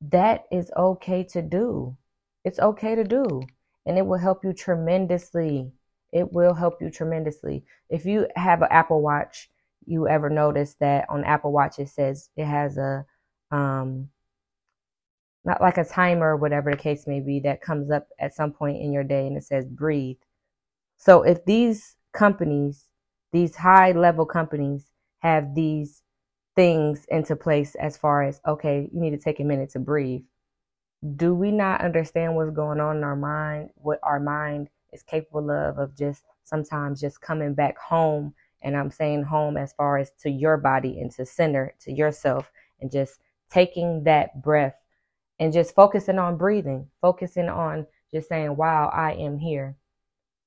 That 0.00 0.44
is 0.50 0.70
okay 0.76 1.24
to 1.24 1.42
do. 1.42 1.96
It's 2.44 2.58
okay 2.58 2.94
to 2.94 3.04
do, 3.04 3.42
and 3.84 3.98
it 3.98 4.06
will 4.06 4.18
help 4.18 4.44
you 4.44 4.52
tremendously. 4.52 5.72
It 6.12 6.32
will 6.32 6.54
help 6.54 6.80
you 6.80 6.90
tremendously. 6.90 7.64
If 7.88 8.06
you 8.06 8.26
have 8.34 8.62
an 8.62 8.68
Apple 8.70 9.02
Watch, 9.02 9.50
you 9.86 10.08
ever 10.08 10.30
notice 10.30 10.74
that 10.80 11.06
on 11.08 11.24
Apple 11.24 11.52
Watch 11.52 11.78
it 11.78 11.88
says 11.88 12.30
it 12.36 12.46
has 12.46 12.78
a 12.78 13.04
um 13.50 14.08
not 15.44 15.60
like 15.60 15.78
a 15.78 15.84
timer 15.84 16.32
or 16.32 16.36
whatever 16.36 16.70
the 16.70 16.76
case 16.76 17.06
may 17.06 17.20
be 17.20 17.40
that 17.40 17.62
comes 17.62 17.90
up 17.90 18.08
at 18.18 18.34
some 18.34 18.52
point 18.52 18.76
in 18.80 18.92
your 18.92 19.04
day 19.04 19.26
and 19.26 19.36
it 19.36 19.44
says 19.44 19.66
breathe. 19.66 20.18
So 20.98 21.22
if 21.22 21.44
these 21.46 21.96
companies, 22.12 22.86
these 23.32 23.56
high 23.56 23.92
level 23.92 24.26
companies 24.26 24.86
have 25.20 25.54
these 25.54 26.02
things 26.56 27.04
into 27.08 27.36
place 27.36 27.74
as 27.76 27.96
far 27.96 28.22
as 28.22 28.40
okay, 28.46 28.88
you 28.92 29.00
need 29.00 29.10
to 29.10 29.18
take 29.18 29.40
a 29.40 29.44
minute 29.44 29.70
to 29.70 29.78
breathe. 29.78 30.22
Do 31.16 31.34
we 31.34 31.50
not 31.50 31.82
understand 31.82 32.36
what's 32.36 32.50
going 32.50 32.80
on 32.80 32.98
in 32.98 33.04
our 33.04 33.16
mind, 33.16 33.70
what 33.76 34.00
our 34.02 34.20
mind 34.20 34.68
is 34.92 35.02
capable 35.02 35.50
of 35.50 35.78
of 35.78 35.96
just 35.96 36.22
sometimes 36.44 37.00
just 37.00 37.20
coming 37.20 37.54
back 37.54 37.78
home 37.78 38.34
and 38.62 38.76
I'm 38.76 38.90
saying 38.90 39.22
home 39.24 39.56
as 39.56 39.72
far 39.72 39.98
as 39.98 40.10
to 40.22 40.30
your 40.30 40.56
body 40.56 41.00
and 41.00 41.10
to 41.12 41.24
center 41.24 41.74
to 41.80 41.92
yourself 41.92 42.50
and 42.80 42.90
just 42.90 43.20
taking 43.50 44.04
that 44.04 44.42
breath 44.42 44.76
and 45.38 45.52
just 45.52 45.74
focusing 45.74 46.18
on 46.18 46.36
breathing, 46.36 46.88
focusing 47.00 47.48
on 47.48 47.86
just 48.12 48.28
saying, 48.28 48.56
wow, 48.56 48.90
I 48.92 49.12
am 49.12 49.38
here. 49.38 49.76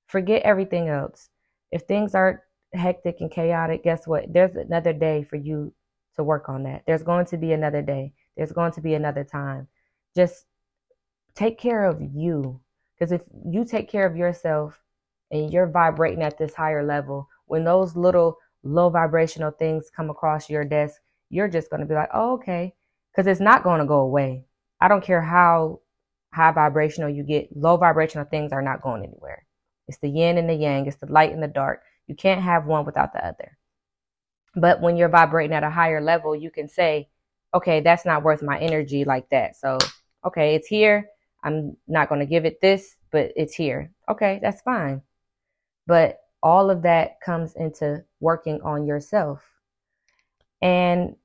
Forget 0.07 0.43
everything 0.43 0.89
else. 0.89 1.29
If 1.71 1.83
things 1.83 2.13
are 2.13 2.43
hectic 2.73 3.17
and 3.19 3.31
chaotic, 3.31 3.83
guess 3.83 4.05
what? 4.05 4.31
There's 4.31 4.55
another 4.55 4.93
day 4.93 5.23
for 5.23 5.37
you 5.37 5.73
to 6.15 6.23
work 6.23 6.49
on 6.49 6.63
that. 6.63 6.83
There's 6.85 7.03
going 7.03 7.25
to 7.27 7.37
be 7.37 7.53
another 7.53 7.81
day. 7.81 8.13
There's 8.37 8.51
going 8.51 8.71
to 8.73 8.81
be 8.81 8.93
another 8.93 9.23
time. 9.23 9.67
Just 10.15 10.45
take 11.35 11.57
care 11.59 11.85
of 11.85 12.01
you. 12.01 12.59
Because 12.95 13.11
if 13.11 13.21
you 13.45 13.65
take 13.65 13.89
care 13.89 14.05
of 14.05 14.15
yourself 14.15 14.79
and 15.31 15.51
you're 15.51 15.67
vibrating 15.67 16.23
at 16.23 16.37
this 16.37 16.53
higher 16.53 16.83
level, 16.83 17.27
when 17.45 17.63
those 17.63 17.95
little 17.95 18.37
low 18.63 18.89
vibrational 18.89 19.51
things 19.51 19.91
come 19.95 20.09
across 20.09 20.49
your 20.49 20.63
desk, 20.63 21.01
you're 21.29 21.47
just 21.47 21.69
going 21.69 21.81
to 21.81 21.87
be 21.87 21.95
like, 21.95 22.09
oh, 22.13 22.33
okay. 22.33 22.73
Because 23.11 23.27
it's 23.27 23.41
not 23.41 23.63
going 23.63 23.79
to 23.79 23.85
go 23.85 23.99
away. 23.99 24.45
I 24.79 24.87
don't 24.87 25.03
care 25.03 25.21
how 25.21 25.81
high 26.33 26.51
vibrational 26.51 27.09
you 27.09 27.23
get, 27.23 27.55
low 27.55 27.77
vibrational 27.77 28.25
things 28.25 28.51
are 28.51 28.61
not 28.61 28.81
going 28.81 29.03
anywhere. 29.03 29.45
It's 29.87 29.99
the 29.99 30.09
yin 30.09 30.37
and 30.37 30.49
the 30.49 30.55
yang, 30.55 30.87
it's 30.87 30.97
the 30.97 31.11
light 31.11 31.31
and 31.31 31.43
the 31.43 31.47
dark. 31.47 31.83
You 32.07 32.15
can't 32.15 32.41
have 32.41 32.65
one 32.65 32.85
without 32.85 33.13
the 33.13 33.25
other. 33.25 33.57
But 34.55 34.81
when 34.81 34.97
you're 34.97 35.09
vibrating 35.09 35.55
at 35.55 35.63
a 35.63 35.69
higher 35.69 36.01
level, 36.01 36.35
you 36.35 36.51
can 36.51 36.67
say, 36.67 37.09
okay, 37.53 37.81
that's 37.81 38.05
not 38.05 38.23
worth 38.23 38.43
my 38.43 38.59
energy 38.59 39.03
like 39.03 39.29
that. 39.29 39.55
So, 39.55 39.77
okay, 40.25 40.55
it's 40.55 40.67
here. 40.67 41.07
I'm 41.43 41.75
not 41.87 42.09
going 42.09 42.19
to 42.19 42.25
give 42.25 42.45
it 42.45 42.61
this, 42.61 42.95
but 43.11 43.31
it's 43.35 43.53
here. 43.53 43.91
Okay, 44.09 44.39
that's 44.41 44.61
fine. 44.61 45.01
But 45.87 46.19
all 46.41 46.69
of 46.69 46.83
that 46.83 47.19
comes 47.21 47.55
into 47.55 48.03
working 48.19 48.61
on 48.61 48.85
yourself. 48.85 49.41
And 50.61 51.15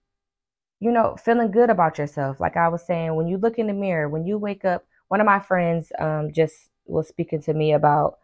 you 0.80 0.92
know, 0.92 1.16
feeling 1.16 1.50
good 1.50 1.70
about 1.70 1.98
yourself. 1.98 2.40
Like 2.40 2.56
I 2.56 2.68
was 2.68 2.86
saying, 2.86 3.14
when 3.14 3.26
you 3.26 3.36
look 3.36 3.58
in 3.58 3.66
the 3.66 3.72
mirror, 3.72 4.08
when 4.08 4.24
you 4.24 4.38
wake 4.38 4.64
up, 4.64 4.84
one 5.08 5.20
of 5.20 5.26
my 5.26 5.40
friends 5.40 5.90
um, 5.98 6.32
just 6.32 6.54
was 6.86 7.08
speaking 7.08 7.42
to 7.42 7.54
me 7.54 7.72
about 7.72 8.18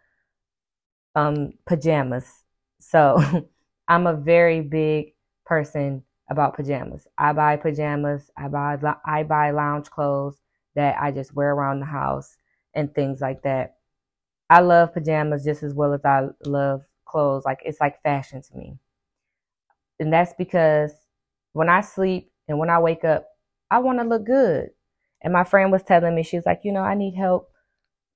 um, 1.15 1.53
pajamas. 1.67 2.45
So 2.79 3.21
I'm 3.89 4.07
a 4.07 4.15
very 4.15 4.61
big 4.61 5.15
person 5.47 6.03
about 6.31 6.57
pajamas. 6.57 7.07
I 7.19 7.33
buy 7.33 7.57
pajamas. 7.57 8.31
I 8.37 8.49
buy 8.49 8.79
I 9.05 9.23
buy 9.25 9.51
lounge 9.51 9.91
clothes 9.91 10.39
that 10.75 10.97
I 11.01 11.11
just 11.11 11.35
wear 11.35 11.53
around 11.53 11.81
the 11.81 11.87
house 11.87 12.37
and 12.75 12.95
things 12.95 13.21
like 13.21 13.43
that. 13.43 13.77
I 14.51 14.61
love 14.61 14.95
pajamas 14.95 15.45
just 15.45 15.63
as 15.63 15.75
well 15.75 15.95
as 15.95 16.05
I 16.05 16.29
love 16.47 16.83
clothes. 17.07 17.45
Like 17.45 17.61
it's 17.65 17.81
like 17.81 18.03
fashion 18.03 18.43
to 18.43 18.57
me. 18.57 18.79
And 20.01 20.13
that's 20.13 20.33
because 20.37 20.93
when 21.53 21.69
I 21.69 21.81
sleep, 21.81 22.31
and 22.49 22.59
when 22.59 22.69
I 22.69 22.79
wake 22.79 23.05
up, 23.05 23.27
I 23.71 23.79
want 23.79 23.99
to 24.01 24.05
look 24.05 24.25
good. 24.25 24.71
And 25.23 25.33
my 25.33 25.45
friend 25.45 25.73
was 25.73 25.83
telling 25.83 26.15
me, 26.15 26.23
she 26.23 26.37
was 26.37 26.45
like, 26.45 26.61
you 26.63 26.73
know, 26.73 26.83
I 26.83 26.95
need 26.95 27.15
help 27.15 27.51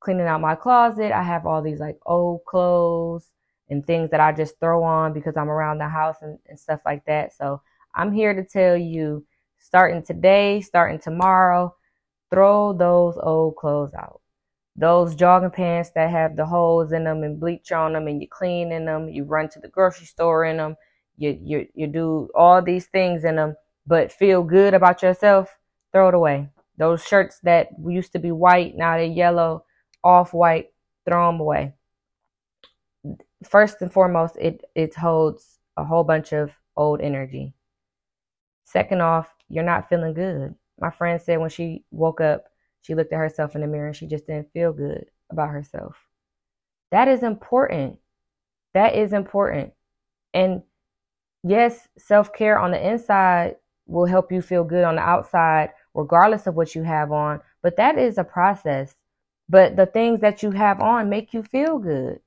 cleaning 0.01 0.27
out 0.27 0.41
my 0.43 0.55
closet. 0.55 1.13
I 1.13 1.23
have 1.23 1.47
all 1.47 1.63
these 1.63 1.81
like 1.81 1.99
old 2.07 2.45
clothes 2.47 3.31
and 3.71 3.87
things 3.87 4.11
that 4.11 4.21
I 4.21 4.33
just 4.33 4.59
throw 4.61 4.83
on 4.83 5.13
because 5.13 5.37
I'm 5.37 5.51
around 5.51 5.79
the 5.79 5.89
house 5.89 6.17
and, 6.23 6.39
and 6.49 6.59
stuff 6.59 6.81
like 6.87 7.05
that. 7.07 7.35
So 7.37 7.61
I'm 7.95 8.13
here 8.13 8.35
to 8.35 8.45
tell 8.45 8.77
you, 8.77 9.27
starting 9.59 10.03
today, 10.03 10.61
starting 10.61 10.99
tomorrow, 10.99 11.75
throw 12.31 12.73
those 12.73 13.19
old 13.23 13.57
clothes 13.57 13.95
out. 13.95 14.21
Those 14.77 15.17
jogging 15.17 15.51
pants 15.51 15.91
that 15.97 16.11
have 16.11 16.37
the 16.37 16.47
holes 16.47 16.93
in 16.93 17.05
them 17.05 17.25
and 17.25 17.41
bleach 17.41 17.73
on 17.73 17.95
them, 17.95 18.07
and 18.07 18.23
you 18.23 18.29
clean 18.29 18.71
in 18.71 18.85
them, 18.85 19.09
you 19.09 19.25
run 19.25 19.49
to 19.51 19.59
the 19.59 19.69
grocery 19.69 20.07
store 20.07 20.45
in 20.45 20.59
them, 20.59 20.77
you 21.17 21.37
you 21.43 21.67
you 21.75 21.87
do 21.89 22.29
all 22.35 22.63
these 22.63 22.87
things 22.87 23.25
in 23.25 23.37
them 23.37 23.57
but 23.89 24.13
feel 24.13 24.43
good 24.45 24.75
about 24.75 25.03
yourself, 25.03 25.57
throw 25.93 26.09
it 26.09 26.15
away. 26.15 26.51
Those 26.77 27.03
shirts 27.03 27.41
that 27.43 27.69
used 27.85 28.13
to 28.13 28.19
be 28.19 28.31
white, 28.31 28.77
now 28.77 28.97
they're 28.97 29.07
yellow, 29.07 29.65
off 30.05 30.35
white, 30.35 30.67
throw 31.09 31.33
them 31.33 31.41
away. 31.41 31.73
First 33.45 33.83
and 33.83 33.93
foremost, 33.93 34.37
it, 34.37 34.65
it 34.75 34.95
holds 34.95 35.59
a 35.77 35.85
whole 35.85 36.05
bunch 36.05 36.33
of 36.33 36.51
old 36.77 37.01
energy. 37.01 37.55
Second 38.65 39.01
off, 39.01 39.29
you're 39.49 39.65
not 39.65 39.89
feeling 39.89 40.15
good. 40.15 40.55
My 40.81 40.91
friend 40.91 41.21
said 41.21 41.41
when 41.41 41.51
she 41.51 41.85
woke 41.91 42.21
up, 42.21 42.47
she 42.83 42.95
looked 42.95 43.13
at 43.13 43.19
herself 43.19 43.55
in 43.55 43.61
the 43.61 43.67
mirror 43.67 43.89
and 43.89 43.97
she 43.97 44.07
just 44.07 44.27
didn't 44.27 44.53
feel 44.53 44.73
good 44.73 45.07
about 45.31 45.51
herself. 45.51 45.97
That 46.91 47.09
is 47.09 47.23
important. 47.23 47.99
That 48.75 48.95
is 48.95 49.13
important. 49.13 49.73
And 50.35 50.63
yes, 51.43 51.89
self 51.97 52.33
care 52.33 52.59
on 52.59 52.71
the 52.71 52.93
inside 52.93 53.57
will 53.87 54.07
help 54.07 54.31
you 54.31 54.43
feel 54.43 54.65
good 54.65 54.85
on 54.85 54.97
the 54.97 55.03
outside, 55.03 55.73
regardless 55.95 56.47
of 56.47 56.55
what 56.55 56.75
you 56.75 56.83
have 56.83 57.11
on. 57.13 57.41
But 57.63 57.77
that 57.77 57.99
is 57.99 58.19
a 58.19 58.25
process. 58.25 58.95
But 59.49 59.77
the 59.77 59.87
things 59.87 60.21
that 60.21 60.43
you 60.43 60.51
have 60.51 60.81
on 60.81 61.09
make 61.09 61.33
you 61.33 61.43
feel 61.43 61.79
good. 61.79 62.21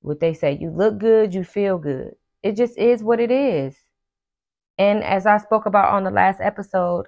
What 0.00 0.20
they 0.20 0.34
say, 0.34 0.56
you 0.60 0.70
look 0.70 0.98
good, 0.98 1.34
you 1.34 1.44
feel 1.44 1.78
good. 1.78 2.14
It 2.42 2.56
just 2.56 2.78
is 2.78 3.02
what 3.02 3.20
it 3.20 3.30
is. 3.30 3.76
And 4.78 5.02
as 5.02 5.26
I 5.26 5.38
spoke 5.38 5.66
about 5.66 5.92
on 5.92 6.04
the 6.04 6.10
last 6.10 6.40
episode, 6.40 7.06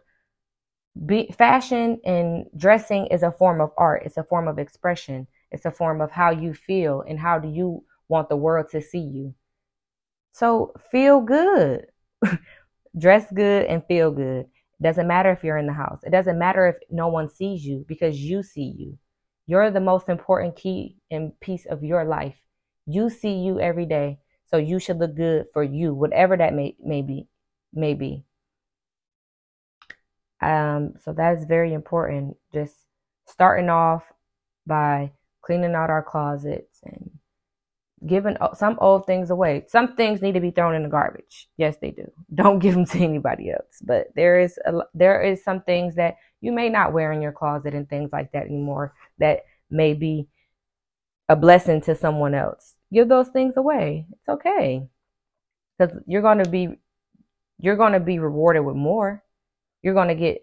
be, 1.06 1.32
fashion 1.36 2.00
and 2.04 2.46
dressing 2.56 3.06
is 3.06 3.22
a 3.22 3.30
form 3.30 3.60
of 3.60 3.70
art. 3.78 4.02
It's 4.04 4.16
a 4.16 4.24
form 4.24 4.48
of 4.48 4.58
expression. 4.58 5.28
It's 5.52 5.64
a 5.64 5.70
form 5.70 6.00
of 6.00 6.10
how 6.10 6.30
you 6.30 6.52
feel 6.52 7.02
and 7.08 7.18
how 7.18 7.38
do 7.38 7.48
you 7.48 7.84
want 8.08 8.28
the 8.28 8.36
world 8.36 8.66
to 8.72 8.80
see 8.80 8.98
you. 8.98 9.34
So 10.32 10.72
feel 10.90 11.20
good. 11.20 11.86
Dress 12.98 13.26
good 13.32 13.66
and 13.66 13.84
feel 13.86 14.10
good. 14.10 14.46
It 14.80 14.82
doesn't 14.82 15.06
matter 15.06 15.30
if 15.30 15.44
you're 15.44 15.58
in 15.58 15.66
the 15.66 15.72
house. 15.72 16.00
It 16.04 16.10
doesn't 16.10 16.38
matter 16.38 16.66
if 16.66 16.76
no 16.90 17.08
one 17.08 17.28
sees 17.28 17.64
you 17.64 17.84
because 17.86 18.18
you 18.18 18.42
see 18.42 18.74
you. 18.76 18.98
You're 19.46 19.70
the 19.70 19.80
most 19.80 20.08
important 20.08 20.56
key 20.56 20.96
and 21.10 21.38
piece 21.40 21.66
of 21.66 21.84
your 21.84 22.04
life. 22.04 22.36
You 22.86 23.10
see 23.10 23.34
you 23.34 23.60
every 23.60 23.86
day. 23.86 24.18
So 24.46 24.56
you 24.56 24.80
should 24.80 24.98
look 24.98 25.14
good 25.14 25.46
for 25.52 25.62
you, 25.62 25.94
whatever 25.94 26.36
that 26.36 26.54
may, 26.54 26.76
may 26.82 27.02
be. 27.02 27.28
May 27.72 27.94
be. 27.94 28.24
Um, 30.40 30.94
so 31.04 31.12
that 31.12 31.38
is 31.38 31.44
very 31.44 31.72
important. 31.72 32.36
Just 32.52 32.74
starting 33.26 33.68
off 33.68 34.04
by 34.66 35.12
cleaning 35.42 35.74
out 35.74 35.90
our 35.90 36.02
closets 36.02 36.80
and 36.84 37.10
giving 38.06 38.36
some 38.54 38.78
old 38.80 39.06
things 39.06 39.30
away. 39.30 39.64
Some 39.68 39.94
things 39.94 40.22
need 40.22 40.32
to 40.32 40.40
be 40.40 40.50
thrown 40.50 40.74
in 40.74 40.82
the 40.82 40.88
garbage. 40.88 41.48
Yes, 41.56 41.76
they 41.80 41.90
do. 41.90 42.10
Don't 42.34 42.58
give 42.58 42.74
them 42.74 42.86
to 42.86 42.98
anybody 42.98 43.50
else. 43.50 43.80
But 43.82 44.08
there 44.14 44.40
is 44.40 44.58
a, 44.64 44.72
there 44.94 45.22
is 45.22 45.44
some 45.44 45.62
things 45.62 45.96
that 45.96 46.16
you 46.40 46.52
may 46.52 46.68
not 46.68 46.92
wear 46.92 47.12
in 47.12 47.20
your 47.20 47.32
closet 47.32 47.74
and 47.74 47.88
things 47.88 48.10
like 48.12 48.32
that 48.32 48.46
anymore 48.46 48.94
that 49.18 49.44
may 49.70 49.92
be 49.92 50.26
a 51.30 51.36
blessing 51.36 51.80
to 51.82 51.94
someone 51.94 52.34
else. 52.34 52.74
Give 52.92 53.08
those 53.08 53.28
things 53.28 53.56
away. 53.56 54.06
It's 54.12 54.28
okay. 54.28 54.88
Cuz 55.78 55.92
you're 56.06 56.22
going 56.22 56.42
to 56.42 56.50
be 56.50 56.76
you're 57.58 57.76
going 57.76 57.92
to 57.92 58.00
be 58.00 58.18
rewarded 58.18 58.64
with 58.64 58.74
more. 58.74 59.22
You're 59.82 59.94
going 59.94 60.08
to 60.08 60.14
get 60.14 60.42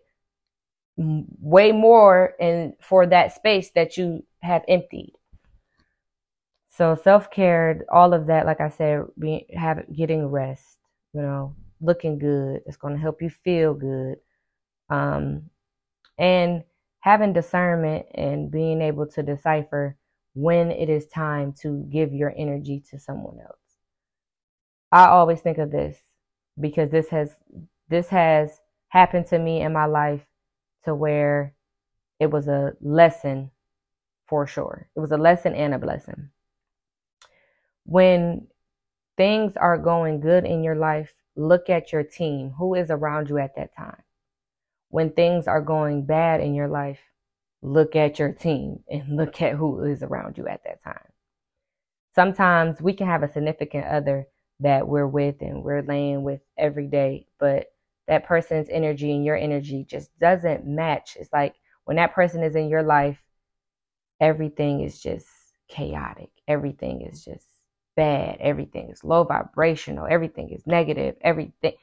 way 0.98 1.72
more 1.74 2.34
in 2.40 2.74
for 2.80 3.06
that 3.08 3.34
space 3.34 3.70
that 3.72 3.98
you 3.98 4.24
have 4.42 4.64
emptied. 4.70 5.14
So 6.70 6.96
self 6.96 7.30
care, 7.32 7.86
all 7.92 8.14
of 8.14 8.28
that, 8.28 8.46
like 8.46 8.62
I 8.62 8.70
said, 8.70 9.04
being 9.20 9.46
have 9.54 9.84
getting 9.94 10.28
rest, 10.28 10.78
you 11.14 11.22
know, 11.22 11.54
looking 11.82 12.18
good. 12.18 12.62
It's 12.66 12.78
going 12.78 12.94
to 12.94 13.02
help 13.02 13.22
you 13.22 13.30
feel 13.30 13.74
good, 13.74 14.20
um, 14.90 15.50
and 16.18 16.64
having 17.02 17.34
discernment 17.34 18.06
and 18.16 18.50
being 18.50 18.82
able 18.82 19.08
to 19.08 19.24
decipher 19.24 19.98
when 20.38 20.72
it 20.72 20.90
is 20.90 21.08
time 21.08 21.54
to 21.62 21.84
give 21.90 22.14
your 22.14 22.34
energy 22.38 22.84
to 22.92 23.00
someone 23.00 23.40
else. 23.40 23.58
I 24.92 25.08
always 25.08 25.42
think 25.42 25.58
of 25.58 25.72
this 25.72 25.98
because 26.60 26.92
this 26.92 27.10
has 27.10 27.36
this 27.90 28.10
has 28.10 28.60
happened 28.90 29.28
to 29.28 29.40
me 29.40 29.62
in 29.62 29.74
my 29.74 29.86
life 29.86 30.26
to 30.86 30.94
where 30.94 31.54
it 32.20 32.32
was 32.32 32.48
a 32.48 32.74
lesson 32.82 33.52
for 34.28 34.46
sure. 34.46 34.90
It 34.96 35.00
was 35.00 35.12
a 35.12 35.18
lesson 35.18 35.54
and 35.56 35.74
a 35.74 35.80
blessing 35.80 36.30
when 37.88 38.46
things 39.16 39.56
are 39.56 39.78
going 39.78 40.20
good 40.20 40.46
in 40.46 40.62
your 40.62 40.76
life, 40.76 41.14
look 41.36 41.70
at 41.70 41.92
your 41.92 42.04
team. 42.04 42.54
Who 42.60 42.76
is 42.76 42.92
around 42.92 43.30
you 43.30 43.38
at 43.38 43.56
that 43.56 43.76
time? 43.76 44.04
When 44.90 45.12
things 45.12 45.48
are 45.48 45.62
going 45.62 46.06
bad 46.06 46.42
in 46.42 46.54
your 46.54 46.68
life, 46.68 47.00
look 47.62 47.96
at 47.96 48.20
your 48.20 48.32
team 48.32 48.80
and 48.90 49.04
look 49.18 49.42
at 49.42 49.56
who 49.56 49.84
is 49.84 50.04
around 50.04 50.38
you 50.38 50.48
at 50.48 50.64
that 50.64 50.84
time. 50.84 51.12
Sometimes 52.16 52.82
we 52.82 52.94
can 52.94 53.08
have 53.08 53.24
a 53.24 53.32
significant 53.32 53.86
other 53.86 54.28
that 54.60 54.88
we're 54.88 55.08
with 55.08 55.42
and 55.42 55.64
we're 55.64 55.84
laying 55.84 56.24
with 56.24 56.42
every 56.58 56.88
day, 56.88 57.28
but 57.40 57.68
that 58.08 58.26
person's 58.26 58.70
energy 58.72 59.12
and 59.12 59.24
your 59.24 59.36
energy 59.36 59.86
just 59.88 60.18
doesn't 60.20 60.66
match. 60.66 61.16
It's 61.20 61.32
like 61.32 61.56
when 61.86 61.98
that 61.98 62.16
person 62.16 62.44
is 62.44 62.56
in 62.56 62.70
your 62.70 62.84
life, 62.84 63.22
everything 64.20 64.82
is 64.82 65.00
just 65.00 65.28
chaotic. 65.68 66.30
Everything 66.48 67.02
is 67.02 67.24
just 67.24 67.46
bad. 67.96 68.38
Everything 68.40 68.90
is 68.90 69.04
low 69.04 69.24
vibrational. 69.24 70.08
Everything 70.10 70.50
is 70.50 70.66
negative. 70.66 71.16
Everything 71.22 71.74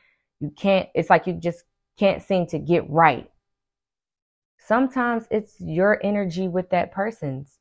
you 0.41 0.51
can't, 0.51 0.89
it's 0.95 1.11
like 1.11 1.27
you 1.27 1.35
just 1.35 1.65
can't 1.99 2.23
seem 2.23 2.47
to 2.49 2.59
get 2.59 2.89
right. 2.91 3.31
Sometimes 4.67 5.27
it's 5.31 5.61
your 5.61 6.01
energy 6.03 6.49
with 6.49 6.71
that 6.71 6.93
person's. 6.93 7.59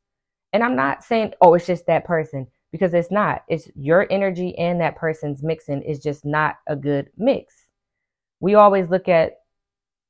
And 0.54 0.64
I'm 0.64 0.76
not 0.76 1.04
saying, 1.04 1.34
oh, 1.42 1.54
it's 1.54 1.66
just 1.66 1.88
that 1.88 2.06
person 2.06 2.48
because 2.72 2.94
it's 2.94 3.12
not. 3.12 3.44
It's 3.48 3.70
your 3.76 4.08
energy 4.10 4.58
and 4.58 4.80
that 4.80 4.96
person's 4.96 5.44
mixing 5.44 5.82
is 5.82 6.00
just 6.00 6.24
not 6.24 6.58
a 6.68 6.76
good 6.76 7.10
mix. 7.18 7.54
We 8.40 8.56
always 8.56 8.90
look 8.90 9.10
at 9.10 9.40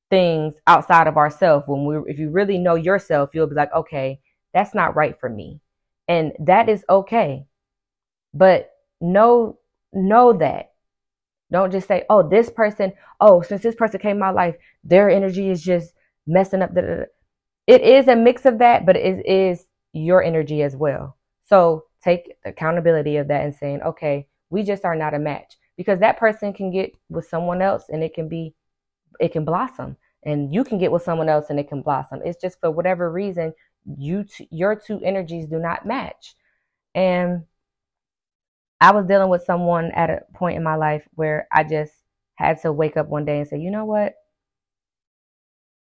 things 0.09 0.53
outside 0.67 1.07
of 1.07 1.17
ourselves 1.17 1.65
when 1.67 1.85
we 1.85 2.11
if 2.11 2.19
you 2.19 2.29
really 2.29 2.59
know 2.59 2.75
yourself, 2.75 3.31
you'll 3.33 3.47
be 3.47 3.55
like, 3.55 3.73
okay, 3.73 4.19
that's 4.53 4.75
not 4.75 4.95
right 4.95 5.19
for 5.19 5.29
me. 5.29 5.61
And 6.07 6.33
that 6.39 6.69
is 6.69 6.85
okay. 6.89 7.47
But 8.33 8.69
know 9.01 9.57
know 9.91 10.33
that. 10.33 10.73
Don't 11.51 11.71
just 11.71 11.87
say, 11.87 12.03
"Oh, 12.09 12.27
this 12.27 12.49
person, 12.49 12.93
oh, 13.19 13.41
since 13.41 13.61
this 13.61 13.75
person 13.75 13.99
came 13.99 14.17
my 14.17 14.31
life, 14.31 14.55
their 14.83 15.09
energy 15.09 15.49
is 15.49 15.61
just 15.61 15.93
messing 16.27 16.61
up." 16.61 16.71
It 16.75 17.81
is 17.81 18.07
a 18.07 18.15
mix 18.15 18.45
of 18.45 18.59
that, 18.59 18.85
but 18.85 18.97
it 18.97 19.25
is 19.25 19.65
your 19.93 20.23
energy 20.23 20.63
as 20.63 20.75
well. 20.75 21.17
So 21.45 21.85
take 22.03 22.33
accountability 22.45 23.17
of 23.17 23.27
that 23.29 23.43
and 23.43 23.55
saying, 23.55 23.81
"Okay, 23.81 24.27
we 24.49 24.63
just 24.63 24.85
are 24.85 24.95
not 24.95 25.13
a 25.13 25.19
match." 25.19 25.57
Because 25.77 25.99
that 25.99 26.17
person 26.17 26.53
can 26.53 26.71
get 26.71 26.93
with 27.09 27.25
someone 27.27 27.61
else 27.61 27.89
and 27.89 28.03
it 28.03 28.13
can 28.13 28.27
be 28.29 28.55
it 29.19 29.31
can 29.31 29.45
blossom 29.45 29.97
and 30.25 30.53
you 30.53 30.63
can 30.63 30.77
get 30.77 30.91
with 30.91 31.03
someone 31.03 31.29
else 31.29 31.49
and 31.49 31.59
it 31.59 31.67
can 31.67 31.81
blossom. 31.81 32.21
It's 32.23 32.41
just 32.41 32.59
for 32.59 32.71
whatever 32.71 33.11
reason 33.11 33.53
you 33.97 34.23
t- 34.23 34.47
your 34.51 34.75
two 34.75 34.99
energies 35.03 35.47
do 35.47 35.59
not 35.59 35.85
match. 35.85 36.35
And 36.95 37.43
I 38.79 38.91
was 38.91 39.05
dealing 39.05 39.29
with 39.29 39.43
someone 39.43 39.91
at 39.91 40.09
a 40.09 40.21
point 40.33 40.57
in 40.57 40.63
my 40.63 40.75
life 40.75 41.07
where 41.13 41.47
I 41.51 41.63
just 41.63 41.93
had 42.35 42.61
to 42.61 42.71
wake 42.71 42.97
up 42.97 43.07
one 43.07 43.25
day 43.25 43.39
and 43.39 43.47
say, 43.47 43.57
you 43.57 43.71
know 43.71 43.85
what? 43.85 44.13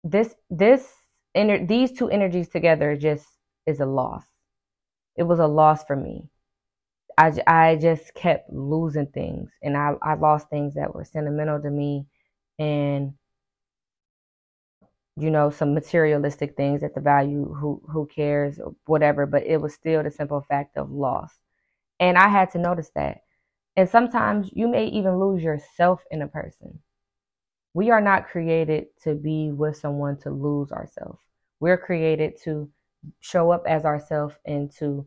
This 0.03 0.35
this 0.49 0.93
ener- 1.35 1.67
these 1.67 1.91
two 1.91 2.09
energies 2.09 2.49
together 2.49 2.95
just 2.95 3.27
is 3.65 3.79
a 3.79 3.85
loss. 3.85 4.25
It 5.17 5.23
was 5.23 5.39
a 5.39 5.47
loss 5.47 5.83
for 5.83 5.95
me. 5.95 6.29
I, 7.17 7.33
I 7.47 7.75
just 7.77 8.13
kept 8.15 8.51
losing 8.53 9.07
things 9.07 9.51
and 9.63 9.77
I, 9.77 9.93
I 10.03 10.15
lost 10.15 10.49
things 10.49 10.75
that 10.75 10.93
were 10.95 11.03
sentimental 11.05 11.61
to 11.61 11.69
me 11.71 12.05
and 12.59 13.13
you 15.19 15.31
know 15.31 15.49
some 15.49 15.73
materialistic 15.73 16.55
things 16.55 16.83
at 16.83 16.93
the 16.95 17.01
value 17.01 17.53
who 17.55 17.81
who 17.91 18.05
cares 18.07 18.59
whatever 18.85 19.25
but 19.25 19.45
it 19.45 19.59
was 19.61 19.73
still 19.73 20.03
the 20.03 20.11
simple 20.11 20.41
fact 20.41 20.77
of 20.77 20.91
loss 20.91 21.31
and 21.99 22.17
I 22.17 22.29
had 22.29 22.51
to 22.51 22.59
notice 22.59 22.91
that. 22.95 23.19
And 23.77 23.89
sometimes 23.89 24.51
you 24.53 24.69
may 24.69 24.87
even 24.87 25.19
lose 25.19 25.43
yourself 25.43 26.03
in 26.11 26.21
a 26.23 26.27
person. 26.29 26.79
We 27.73 27.91
are 27.91 28.01
not 28.01 28.27
created 28.27 28.87
to 29.03 29.15
be 29.15 29.51
with 29.51 29.77
someone 29.77 30.17
to 30.21 30.31
lose 30.31 30.71
ourselves. 30.71 31.19
We're 31.59 31.77
created 31.77 32.33
to 32.43 32.69
show 33.19 33.51
up 33.51 33.63
as 33.67 33.85
ourselves 33.85 34.35
and 34.45 34.71
to 34.79 35.05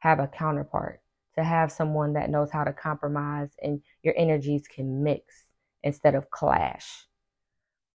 have 0.00 0.18
a 0.18 0.26
counterpart, 0.28 1.00
to 1.36 1.44
have 1.44 1.70
someone 1.70 2.14
that 2.14 2.30
knows 2.30 2.50
how 2.50 2.64
to 2.64 2.72
compromise 2.72 3.50
and 3.62 3.80
your 4.02 4.14
energies 4.16 4.64
can 4.66 5.02
mix 5.02 5.44
instead 5.82 6.14
of 6.14 6.30
clash. 6.30 7.06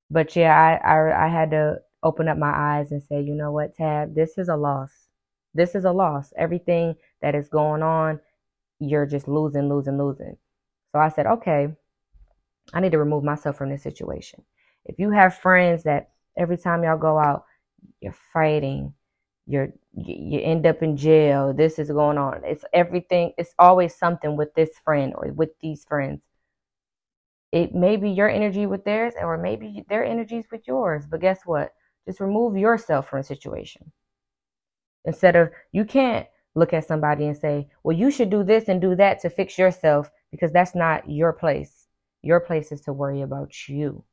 But 0.10 0.36
yeah, 0.36 0.80
I, 0.84 0.96
I, 0.96 1.26
I 1.26 1.28
had 1.30 1.52
to 1.52 1.78
open 2.04 2.28
up 2.28 2.38
my 2.38 2.52
eyes 2.54 2.92
and 2.92 3.02
say, 3.02 3.22
you 3.22 3.34
know 3.34 3.52
what, 3.52 3.76
Tab, 3.76 4.16
this 4.16 4.38
is 4.38 4.50
a 4.50 4.56
loss. 4.56 4.92
This 5.54 5.76
is 5.76 5.86
a 5.86 5.92
loss. 5.92 6.34
Everything 6.38 6.96
that 7.22 7.36
is 7.36 7.48
going 7.48 7.82
on, 7.82 8.20
you're 8.80 9.06
just 9.06 9.28
losing, 9.28 9.70
losing, 9.70 9.98
losing. 9.98 10.38
So 10.92 11.00
I 11.00 11.10
said, 11.10 11.28
okay, 11.28 11.70
I 12.74 12.80
need 12.80 12.92
to 12.92 13.00
remove 13.00 13.24
myself 13.24 13.58
from 13.58 13.70
this 13.70 13.84
situation. 13.84 14.44
If 14.86 15.00
you 15.00 15.12
have 15.12 15.38
friends 15.38 15.84
that 15.84 16.12
every 16.38 16.58
time 16.58 16.84
y'all 16.84 16.98
go 16.98 17.18
out, 17.18 17.46
you're 18.00 18.16
fighting, 18.34 18.94
you're 19.48 19.74
you 19.94 20.40
end 20.40 20.66
up 20.66 20.82
in 20.82 20.96
jail, 20.96 21.54
this 21.54 21.78
is 21.78 21.92
going 21.92 22.18
on. 22.18 22.42
It's 22.46 22.64
everything, 22.74 23.34
it's 23.38 23.54
always 23.60 23.96
something 23.96 24.38
with 24.38 24.54
this 24.56 24.70
friend 24.86 25.14
or 25.16 25.32
with 25.34 25.50
these 25.60 25.84
friends. 25.84 26.22
It 27.52 27.76
may 27.76 27.98
be 27.98 28.10
your 28.10 28.30
energy 28.30 28.66
with 28.66 28.86
theirs, 28.86 29.14
or 29.22 29.38
maybe 29.38 29.84
their 29.90 30.06
energies 30.06 30.46
with 30.50 30.66
yours. 30.68 31.06
But 31.06 31.20
guess 31.20 31.42
what? 31.44 31.74
Just 32.08 32.22
remove 32.22 32.56
yourself 32.56 33.10
from 33.10 33.20
a 33.20 33.24
situation. 33.24 33.92
Instead 35.04 35.36
of 35.36 35.50
you 35.74 35.84
can't 35.84 36.28
look 36.56 36.74
at 36.74 36.88
somebody 36.88 37.26
and 37.26 37.36
say, 37.36 37.68
well, 37.84 37.96
you 37.96 38.12
should 38.12 38.30
do 38.30 38.44
this 38.44 38.70
and 38.70 38.80
do 38.80 38.96
that 38.96 39.20
to 39.22 39.30
fix 39.30 39.58
yourself 39.58 40.10
because 40.32 40.52
that's 40.52 40.76
not 40.76 41.10
your 41.10 41.34
place. 41.34 41.81
Your 42.22 42.40
place 42.40 42.72
is 42.72 42.82
to 42.82 42.94
worry 42.94 43.22
about 43.22 43.68
you. 43.68 44.04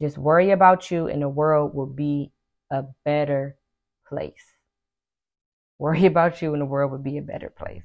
Just 0.00 0.16
worry 0.16 0.50
about 0.50 0.90
you, 0.90 1.08
and 1.08 1.20
the 1.20 1.28
world 1.28 1.74
will 1.74 1.86
be 1.86 2.32
a 2.70 2.84
better 3.04 3.56
place. 4.08 4.44
Worry 5.78 6.06
about 6.12 6.40
you, 6.40 6.52
and 6.52 6.62
the 6.62 6.66
world 6.66 6.90
will 6.90 6.98
be 6.98 7.18
a 7.18 7.22
better 7.22 7.50
place. 7.50 7.82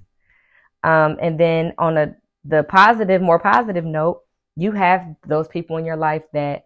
Um, 0.84 1.18
and 1.22 1.40
then 1.40 1.74
on 1.78 1.98
a 1.98 2.16
the 2.48 2.64
positive, 2.64 3.22
more 3.22 3.40
positive 3.40 3.86
note, 3.86 4.22
you 4.56 4.72
have 4.72 5.16
those 5.28 5.48
people 5.48 5.78
in 5.78 5.86
your 5.86 5.98
life 5.98 6.22
that 6.34 6.66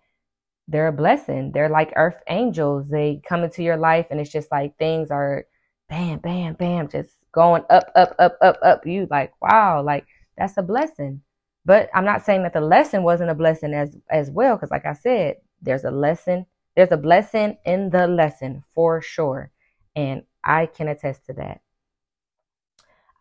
they're 0.68 0.90
a 0.90 0.94
blessing. 0.94 1.52
They're 1.52 1.70
like 1.70 1.94
earth 1.96 2.22
angels. 2.28 2.90
They 2.90 3.22
come 3.28 3.44
into 3.44 3.64
your 3.64 3.78
life, 3.78 4.08
and 4.12 4.20
it's 4.20 4.32
just 4.32 4.52
like 4.52 4.78
things 4.78 5.10
are 5.10 5.46
bam, 5.88 6.20
bam, 6.20 6.54
bam, 6.54 6.90
just 6.90 7.16
going 7.32 7.64
up, 7.70 7.92
up, 7.96 8.16
up, 8.20 8.38
up, 8.42 8.60
up. 8.62 8.86
You 8.86 9.08
like, 9.10 9.34
wow, 9.42 9.82
like 9.82 10.06
that's 10.38 10.58
a 10.58 10.62
blessing. 10.62 11.22
But 11.66 11.90
I'm 11.94 12.06
not 12.06 12.26
saying 12.26 12.44
that 12.44 12.54
the 12.54 12.62
lesson 12.62 13.04
wasn't 13.04 13.30
a 13.30 13.36
blessing 13.36 13.74
as 13.74 13.96
as 14.10 14.32
well, 14.32 14.56
because 14.56 14.72
like 14.72 14.86
I 14.86 14.94
said, 14.94 15.38
there's 15.62 15.84
a 15.84 15.92
lesson, 15.92 16.46
there's 16.76 16.92
a 16.92 16.98
blessing 16.98 17.58
in 17.66 17.90
the 17.90 18.08
lesson 18.08 18.64
for 18.74 19.02
sure. 19.02 19.52
And 19.96 20.24
I 20.44 20.66
can 20.68 20.88
attest 20.88 21.26
to 21.26 21.34
that. 21.34 21.62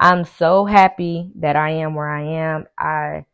I'm 0.00 0.24
so 0.24 0.64
happy 0.64 1.32
that 1.36 1.56
I 1.56 1.70
am 1.70 1.94
where 1.94 2.08
I 2.08 2.22
am. 2.22 2.66
I 2.78 3.24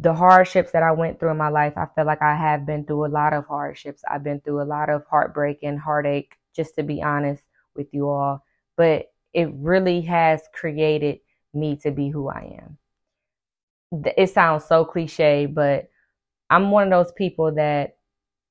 the 0.00 0.14
hardships 0.14 0.70
that 0.72 0.82
I 0.82 0.92
went 0.92 1.18
through 1.18 1.32
in 1.32 1.36
my 1.36 1.48
life, 1.48 1.72
I 1.76 1.86
feel 1.94 2.06
like 2.06 2.22
I 2.22 2.36
have 2.36 2.64
been 2.64 2.84
through 2.84 3.06
a 3.06 3.08
lot 3.08 3.32
of 3.32 3.46
hardships. 3.46 4.02
I've 4.08 4.22
been 4.22 4.40
through 4.40 4.62
a 4.62 4.64
lot 4.64 4.88
of 4.88 5.04
heartbreak 5.10 5.58
and 5.62 5.78
heartache, 5.78 6.36
just 6.54 6.76
to 6.76 6.84
be 6.84 7.02
honest 7.02 7.42
with 7.74 7.88
you 7.92 8.08
all. 8.08 8.44
But 8.76 9.10
it 9.32 9.50
really 9.54 10.00
has 10.02 10.42
created 10.54 11.18
me 11.52 11.76
to 11.78 11.90
be 11.90 12.10
who 12.10 12.28
I 12.28 12.58
am. 12.62 12.78
It 13.92 14.30
sounds 14.30 14.64
so 14.64 14.84
cliche, 14.84 15.46
but 15.46 15.88
I'm 16.50 16.70
one 16.70 16.84
of 16.84 16.90
those 16.90 17.12
people 17.12 17.54
that 17.54 17.96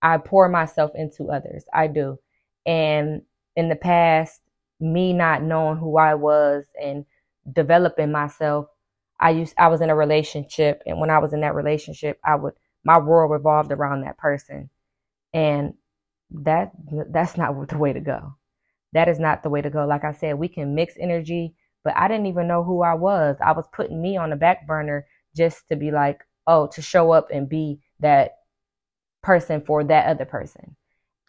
I 0.02 0.18
pour 0.18 0.50
myself 0.50 0.92
into 0.96 1.26
others. 1.32 1.66
I 1.74 1.88
do. 1.88 2.20
And 2.66 3.24
in 3.56 3.70
the 3.70 3.76
past, 3.76 4.42
me 4.80 5.14
not 5.14 5.44
knowing 5.44 5.78
who 5.78 5.98
I 5.98 6.16
was 6.16 6.66
and 6.82 7.06
developing 7.52 8.12
myself, 8.12 8.68
I 9.20 9.32
used 9.32 9.56
I 9.58 9.68
was 9.70 9.82
in 9.82 9.90
a 9.90 9.96
relationship 9.96 10.84
and 10.86 11.00
when 11.00 11.10
I 11.10 11.20
was 11.20 11.34
in 11.34 11.42
that 11.42 11.56
relationship, 11.56 12.20
I 12.24 12.36
would 12.36 12.54
my 12.84 13.00
world 13.00 13.32
revolved 13.32 13.72
around 13.72 14.02
that 14.02 14.18
person. 14.18 14.70
And 15.34 15.74
that 16.32 16.72
that's 17.12 17.38
not 17.38 17.70
the 17.70 17.78
way 17.78 17.94
to 17.94 18.00
go. 18.02 18.36
That 18.94 19.10
is 19.10 19.20
not 19.20 19.44
the 19.44 19.50
way 19.50 19.62
to 19.62 19.70
go. 19.70 19.86
Like 19.86 20.04
I 20.04 20.14
said, 20.14 20.40
we 20.40 20.48
can 20.48 20.76
mix 20.76 20.96
energy, 21.00 21.56
but 21.84 21.96
I 21.98 22.08
didn't 22.08 22.28
even 22.28 22.48
know 22.48 22.64
who 22.64 22.84
I 22.84 22.94
was. 22.96 23.38
I 23.44 23.52
was 23.54 23.68
putting 23.74 24.02
me 24.02 24.18
on 24.18 24.30
the 24.32 24.36
back 24.36 24.68
burner 24.68 25.06
just 25.38 25.68
to 25.70 25.76
be 25.76 25.92
like, 25.92 26.26
oh, 26.48 26.68
to 26.68 26.82
show 26.82 27.12
up 27.12 27.30
and 27.32 27.48
be 27.48 27.80
that 28.00 28.38
person 29.22 29.62
for 29.62 29.84
that 29.84 30.08
other 30.08 30.26
person. 30.26 30.76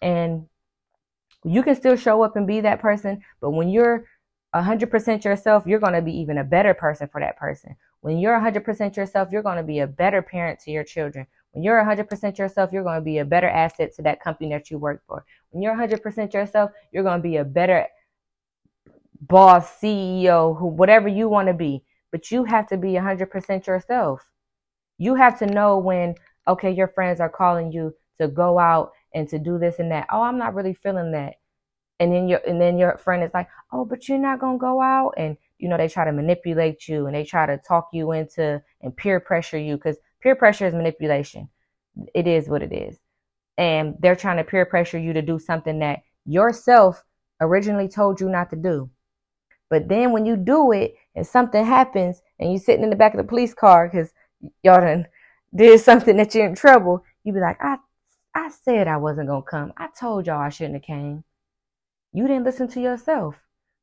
And 0.01 0.47
you 1.45 1.63
can 1.63 1.77
still 1.77 1.97
show 1.97 2.23
up 2.23 2.37
and 2.37 2.47
be 2.47 2.61
that 2.63 2.81
person, 2.81 3.23
but 3.41 3.51
when 3.51 3.69
you're 3.69 4.07
100% 4.55 5.25
yourself, 5.25 5.67
you're 5.67 5.79
going 5.79 5.93
to 5.93 6.03
be 6.03 6.19
even 6.19 6.39
a 6.39 6.45
better 6.45 6.75
person 6.75 7.09
for 7.09 7.21
that 7.21 7.37
person. 7.37 7.77
When 8.01 8.19
you're 8.19 8.39
100% 8.39 8.97
yourself, 8.97 9.29
you're 9.31 9.43
going 9.43 9.57
to 9.57 9.63
be 9.63 9.81
a 9.81 9.87
better 9.87 10.23
parent 10.23 10.61
to 10.61 10.71
your 10.71 10.85
children. 10.85 11.27
When 11.53 11.63
you're 11.65 11.83
100% 11.83 12.39
yourself, 12.39 12.73
you're 12.73 12.85
going 12.85 13.01
to 13.01 13.05
be 13.05 13.19
a 13.19 13.25
better 13.25 13.49
asset 13.49 13.95
to 13.97 14.03
that 14.03 14.23
company 14.23 14.51
that 14.51 14.71
you 14.71 14.79
work 14.79 15.03
for. 15.07 15.25
When 15.51 15.63
you're 15.63 15.77
100% 15.77 16.33
yourself, 16.33 16.71
you're 16.93 17.03
going 17.03 17.19
to 17.19 17.29
be 17.29 17.37
a 17.37 17.45
better 17.45 17.87
boss, 19.21 19.81
CEO, 19.81 20.57
who 20.57 20.67
whatever 20.67 21.09
you 21.09 21.29
want 21.29 21.49
to 21.49 21.55
be. 21.55 21.83
But 22.11 22.31
you 22.31 22.45
have 22.45 22.67
to 22.69 22.77
be 22.77 22.97
100% 22.97 23.67
yourself. 23.67 24.31
You 24.99 25.15
have 25.17 25.39
to 25.41 25.47
know 25.47 25.79
when 25.79 26.15
okay, 26.47 26.71
your 26.71 26.89
friends 26.89 27.21
are 27.21 27.29
calling 27.29 27.73
you 27.73 27.95
to 28.19 28.29
go 28.29 28.59
out 28.59 28.93
and 29.15 29.29
to 29.29 29.39
do 29.39 29.59
this 29.59 29.79
and 29.79 29.93
that. 29.93 30.07
Oh, 30.11 30.23
I'm 30.23 30.39
not 30.39 30.55
really 30.55 30.75
feeling 30.75 31.13
that. 31.13 31.35
And 32.01 32.13
then 32.13 32.29
your 32.29 32.41
and 32.47 32.61
then 32.61 32.79
your 32.79 32.97
friend 32.99 33.23
is 33.25 33.33
like, 33.35 33.49
"Oh, 33.73 33.85
but 33.85 34.09
you're 34.09 34.19
not 34.19 34.41
going 34.41 34.59
to 34.59 34.61
go 34.61 34.81
out." 34.81 35.15
And 35.17 35.37
you 35.59 35.69
know, 35.69 35.77
they 35.77 35.89
try 35.89 36.05
to 36.05 36.13
manipulate 36.13 36.89
you 36.89 37.07
and 37.07 37.15
they 37.15 37.25
try 37.25 37.47
to 37.47 37.59
talk 37.59 37.89
you 37.93 38.13
into 38.13 38.63
and 38.81 38.97
peer 38.97 39.21
pressure 39.21 39.59
you 39.59 39.77
cuz 39.79 39.97
peer 40.23 40.37
pressure 40.37 40.67
is 40.67 40.75
manipulation. 40.75 41.49
It 42.15 42.27
is 42.29 42.49
what 42.49 42.63
it 42.63 42.73
is. 42.73 43.01
And 43.59 43.97
they're 44.01 44.17
trying 44.17 44.37
to 44.39 44.45
peer 44.45 44.65
pressure 44.67 44.99
you 44.99 45.13
to 45.15 45.23
do 45.23 45.39
something 45.39 45.81
that 45.81 46.01
yourself 46.25 47.05
originally 47.41 47.89
told 47.89 48.21
you 48.21 48.29
not 48.29 48.51
to 48.51 48.57
do. 48.57 48.91
But 49.71 49.89
then 49.89 50.13
when 50.13 50.27
you 50.27 50.37
do 50.37 50.73
it 50.73 50.95
and 51.15 51.27
something 51.27 51.65
happens 51.65 52.23
and 52.39 52.51
you're 52.51 52.61
sitting 52.61 52.85
in 52.85 52.91
the 52.91 52.97
back 52.97 53.15
of 53.15 53.19
the 53.19 53.25
police 53.25 53.55
car 53.55 53.89
because 53.89 54.13
y'all 54.63 54.81
done 54.81 55.07
did 55.55 55.81
something 55.81 56.17
that 56.17 56.35
you're 56.35 56.47
in 56.47 56.55
trouble, 56.55 57.05
you 57.25 57.33
be 57.33 57.41
like, 57.41 57.59
I 57.63 57.77
I 58.35 58.51
said 58.51 58.89
I 58.89 58.97
wasn't 58.99 59.29
gonna 59.29 59.43
come. 59.43 59.73
I 59.77 59.89
told 59.99 60.27
y'all 60.27 60.41
I 60.41 60.49
shouldn't 60.51 60.77
have 60.77 60.83
came. 60.83 61.25
You 62.13 62.27
didn't 62.27 62.45
listen 62.45 62.69
to 62.69 62.81
yourself. 62.81 63.37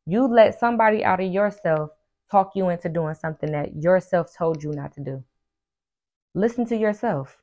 You 0.06 0.28
let 0.28 0.60
somebody 0.60 1.04
out 1.04 1.20
of 1.20 1.32
yourself 1.32 1.92
talk 2.32 2.52
you 2.56 2.70
into 2.70 2.90
doing 2.90 3.16
something 3.16 3.52
that 3.52 3.76
yourself 3.76 4.36
told 4.36 4.64
you 4.64 4.72
not 4.72 4.94
to 4.94 5.02
do. 5.02 5.24
Listen 6.34 6.66
to 6.68 6.78
yourself. 6.78 7.38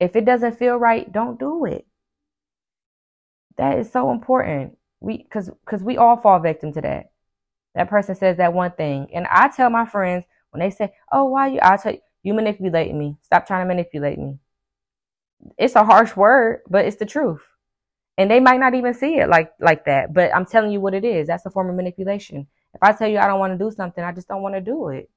If 0.00 0.16
it 0.16 0.24
doesn't 0.24 0.58
feel 0.58 0.76
right, 0.76 1.10
don't 1.10 1.38
do 1.38 1.64
it. 1.64 1.86
That 3.56 3.78
is 3.78 3.90
so 3.90 4.10
important. 4.10 4.78
We 5.00 5.24
cuz 5.24 5.50
cuz 5.66 5.82
we 5.82 5.96
all 5.96 6.16
fall 6.16 6.40
victim 6.40 6.72
to 6.74 6.80
that. 6.82 7.12
That 7.74 7.88
person 7.90 8.14
says 8.14 8.36
that 8.38 8.52
one 8.54 8.72
thing. 8.72 9.08
And 9.14 9.26
I 9.28 9.48
tell 9.48 9.70
my 9.70 9.86
friends 9.86 10.24
when 10.50 10.60
they 10.60 10.70
say, 10.70 10.94
"Oh, 11.12 11.24
why 11.24 11.48
you?" 11.48 11.58
I 11.62 11.76
tell 11.76 11.92
you, 11.92 12.00
you 12.22 12.34
manipulating 12.34 12.98
me. 12.98 13.18
Stop 13.22 13.46
trying 13.46 13.64
to 13.64 13.68
manipulate 13.68 14.18
me. 14.18 14.38
It's 15.58 15.76
a 15.76 15.84
harsh 15.84 16.16
word, 16.16 16.62
but 16.68 16.86
it's 16.86 16.96
the 16.96 17.06
truth. 17.06 17.42
And 18.18 18.30
they 18.30 18.40
might 18.40 18.60
not 18.60 18.74
even 18.74 18.94
see 18.94 19.16
it 19.18 19.28
like 19.28 19.52
like 19.60 19.86
that, 19.86 20.14
but 20.14 20.34
I'm 20.34 20.46
telling 20.46 20.72
you 20.72 20.80
what 20.80 20.94
it 20.94 21.04
is. 21.04 21.26
That's 21.28 21.46
a 21.46 21.50
form 21.50 21.70
of 21.70 21.76
manipulation. 21.76 22.46
If 22.74 22.82
I 22.82 22.92
tell 22.92 23.08
you 23.08 23.18
I 23.18 23.26
don't 23.26 23.40
want 23.40 23.58
to 23.58 23.64
do 23.64 23.70
something, 23.70 24.04
I 24.04 24.12
just 24.12 24.28
don't 24.28 24.42
want 24.42 24.54
to 24.56 24.62
do 24.62 24.88
it. 24.90 25.10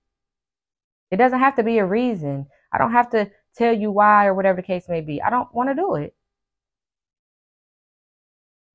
It 1.12 1.18
doesn't 1.18 1.40
have 1.40 1.56
to 1.58 1.64
be 1.64 1.78
a 1.80 1.86
reason. 1.86 2.48
I 2.74 2.80
don't 2.80 2.92
have 2.94 3.10
to 3.12 3.32
tell 3.56 3.74
you 3.74 3.92
why 3.92 4.26
or 4.28 4.34
whatever 4.34 4.58
the 4.58 4.68
case 4.68 4.90
may 4.90 5.02
be. 5.02 5.22
I 5.22 5.30
don't 5.30 5.54
want 5.54 5.70
to 5.70 5.76
do 5.76 5.96
it. 5.96 6.16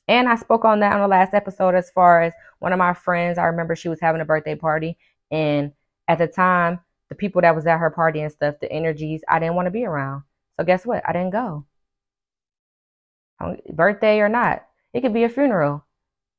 And 0.08 0.28
I 0.28 0.34
spoke 0.36 0.64
on 0.64 0.80
that 0.80 0.94
on 0.94 1.00
the 1.00 1.08
last 1.08 1.32
episode 1.32 1.74
as 1.74 1.90
far 1.90 2.22
as 2.22 2.32
one 2.58 2.72
of 2.72 2.78
my 2.78 2.92
friends. 2.92 3.38
I 3.38 3.44
remember 3.44 3.76
she 3.76 3.88
was 3.88 4.00
having 4.00 4.20
a 4.20 4.24
birthday 4.24 4.56
party, 4.56 4.98
and 5.30 5.72
at 6.08 6.18
the 6.18 6.26
time, 6.26 6.80
the 7.08 7.14
people 7.14 7.42
that 7.42 7.54
was 7.54 7.66
at 7.66 7.78
her 7.78 7.90
party 7.90 8.20
and 8.20 8.32
stuff, 8.32 8.56
the 8.60 8.72
energies 8.72 9.22
I 9.28 9.38
didn't 9.38 9.54
want 9.54 9.66
to 9.66 9.70
be 9.70 9.84
around. 9.84 10.24
So 10.58 10.64
guess 10.64 10.84
what? 10.84 11.02
I 11.08 11.12
didn't 11.12 11.30
go. 11.30 11.66
Birthday 13.72 14.20
or 14.20 14.28
not, 14.28 14.64
it 14.92 15.00
could 15.00 15.14
be 15.14 15.24
a 15.24 15.28
funeral. 15.28 15.84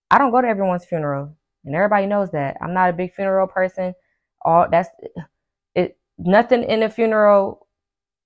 I 0.09 0.17
don't 0.17 0.31
go 0.31 0.41
to 0.41 0.47
everyone's 0.47 0.85
funeral, 0.85 1.35
and 1.65 1.75
everybody 1.75 2.05
knows 2.05 2.31
that. 2.31 2.57
I'm 2.61 2.73
not 2.73 2.89
a 2.89 2.93
big 2.93 3.13
funeral 3.13 3.47
person. 3.47 3.93
All 4.41 4.67
that's 4.69 4.89
it. 5.75 5.97
Nothing 6.17 6.63
in 6.63 6.83
a 6.83 6.89
funeral 6.89 7.67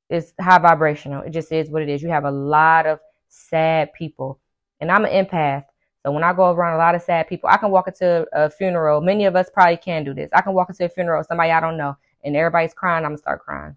is 0.09 0.33
high 0.39 0.59
vibrational. 0.59 1.23
It 1.23 1.31
just 1.31 1.51
is 1.51 1.69
what 1.69 1.81
it 1.81 1.89
is. 1.89 2.01
You 2.01 2.09
have 2.09 2.25
a 2.25 2.31
lot 2.31 2.85
of 2.85 2.99
sad 3.29 3.93
people, 3.93 4.39
and 4.79 4.91
I'm 4.91 5.05
an 5.05 5.25
empath. 5.25 5.65
So 6.05 6.11
when 6.11 6.23
I 6.23 6.33
go 6.33 6.51
around 6.51 6.75
a 6.75 6.77
lot 6.77 6.95
of 6.95 7.01
sad 7.01 7.27
people, 7.27 7.49
I 7.49 7.57
can 7.57 7.71
walk 7.71 7.87
into 7.87 8.25
a 8.33 8.49
funeral. 8.49 9.01
Many 9.01 9.25
of 9.25 9.35
us 9.35 9.49
probably 9.53 9.77
can 9.77 10.03
do 10.03 10.13
this. 10.13 10.29
I 10.33 10.41
can 10.41 10.53
walk 10.53 10.69
into 10.69 10.85
a 10.85 10.89
funeral, 10.89 11.23
somebody 11.23 11.51
I 11.51 11.59
don't 11.59 11.77
know, 11.77 11.97
and 12.23 12.35
everybody's 12.35 12.73
crying, 12.73 13.03
I'm 13.03 13.11
gonna 13.11 13.17
start 13.17 13.41
crying. 13.41 13.75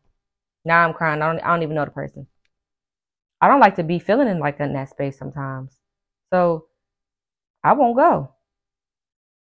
Now 0.65 0.85
I'm 0.87 0.95
crying. 0.95 1.23
I 1.23 1.33
don't, 1.33 1.43
I 1.43 1.49
don't 1.49 1.63
even 1.63 1.75
know 1.75 1.85
the 1.85 1.91
person. 1.91 2.27
I 3.41 3.49
don't 3.49 3.61
like 3.61 3.77
to 3.77 3.83
be 3.83 3.99
feeling 3.99 4.29
in 4.29 4.39
like 4.39 4.61
in 4.61 4.75
that 4.75 4.91
space 4.91 5.19
sometimes. 5.19 5.79
So 6.33 6.67
I 7.65 7.73
won't 7.73 7.97
go. 7.97 8.35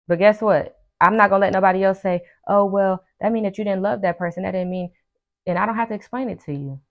But 0.07 0.19
guess 0.19 0.41
what? 0.41 0.77
I'm 1.01 1.17
not 1.17 1.29
gonna 1.29 1.41
let 1.41 1.53
nobody 1.53 1.83
else 1.83 2.01
say, 2.01 2.23
"Oh 2.47 2.65
well, 2.65 3.03
that 3.19 3.31
mean 3.31 3.43
that 3.43 3.57
you 3.57 3.63
didn't 3.63 3.81
love 3.83 4.01
that 4.01 4.17
person." 4.17 4.43
That 4.43 4.51
didn't 4.51 4.71
mean, 4.71 4.91
and 5.45 5.57
I 5.59 5.65
don't 5.65 5.75
have 5.75 5.89
to 5.89 5.95
explain 5.95 6.29
it 6.29 6.41
to 6.41 6.53
you. 6.53 6.81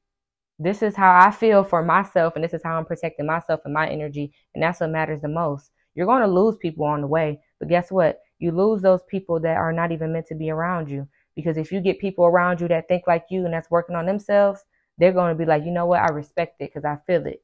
This 0.58 0.82
is 0.82 0.96
how 0.96 1.18
I 1.18 1.30
feel 1.30 1.64
for 1.64 1.82
myself, 1.82 2.34
and 2.34 2.44
this 2.44 2.54
is 2.54 2.62
how 2.64 2.76
I'm 2.76 2.86
protecting 2.86 3.26
myself 3.26 3.60
and 3.64 3.74
my 3.74 3.88
energy, 3.88 4.32
and 4.54 4.62
that's 4.62 4.80
what 4.80 4.90
matters 4.90 5.20
the 5.20 5.28
most. 5.28 5.70
You're 5.94 6.06
going 6.06 6.22
to 6.22 6.28
lose 6.28 6.56
people 6.56 6.84
on 6.86 7.00
the 7.02 7.06
way, 7.06 7.40
but 7.58 7.68
guess 7.68 7.90
what? 7.90 8.20
You 8.38 8.52
lose 8.52 8.82
those 8.82 9.00
people 9.08 9.40
that 9.40 9.56
are 9.56 9.72
not 9.72 9.92
even 9.92 10.12
meant 10.12 10.26
to 10.28 10.34
be 10.34 10.50
around 10.50 10.90
you. 10.90 11.08
Because 11.34 11.58
if 11.58 11.70
you 11.70 11.80
get 11.80 11.98
people 11.98 12.24
around 12.24 12.60
you 12.60 12.68
that 12.68 12.88
think 12.88 13.04
like 13.06 13.26
you 13.30 13.44
and 13.44 13.52
that's 13.52 13.70
working 13.70 13.96
on 13.96 14.06
themselves, 14.06 14.62
they're 14.98 15.12
going 15.12 15.34
to 15.34 15.38
be 15.38 15.44
like, 15.44 15.64
you 15.64 15.70
know 15.70 15.86
what? 15.86 16.00
I 16.00 16.08
respect 16.08 16.60
it 16.60 16.70
because 16.72 16.84
I 16.84 16.96
feel 17.06 17.26
it. 17.26 17.42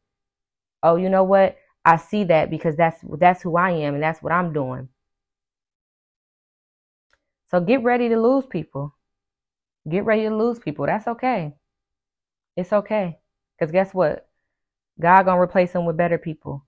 Oh, 0.82 0.96
you 0.96 1.08
know 1.10 1.24
what? 1.24 1.56
I 1.84 1.96
see 1.96 2.24
that 2.24 2.50
because 2.50 2.76
that's 2.76 3.00
that's 3.18 3.42
who 3.42 3.56
I 3.56 3.70
am 3.72 3.94
and 3.94 4.02
that's 4.02 4.22
what 4.22 4.32
I'm 4.32 4.52
doing. 4.52 4.88
So 7.50 7.60
get 7.60 7.82
ready 7.82 8.08
to 8.08 8.20
lose 8.20 8.46
people. 8.46 8.96
Get 9.88 10.04
ready 10.04 10.22
to 10.24 10.34
lose 10.36 10.58
people. 10.58 10.86
That's 10.86 11.06
okay. 11.08 11.54
It's 12.56 12.72
okay. 12.72 13.18
Because 13.58 13.72
guess 13.72 13.94
what? 13.94 14.28
God 15.00 15.24
gonna 15.24 15.40
replace 15.40 15.72
them 15.72 15.84
with 15.84 15.96
better 15.96 16.18
people. 16.18 16.66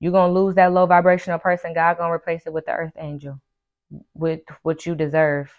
You're 0.00 0.12
gonna 0.12 0.32
lose 0.32 0.56
that 0.56 0.72
low 0.72 0.86
vibrational 0.86 1.38
person. 1.38 1.74
God 1.74 1.98
gonna 1.98 2.12
replace 2.12 2.46
it 2.46 2.52
with 2.52 2.66
the 2.66 2.72
earth 2.72 2.94
angel, 2.98 3.40
with 4.14 4.40
what 4.62 4.84
you 4.84 4.94
deserve. 4.94 5.52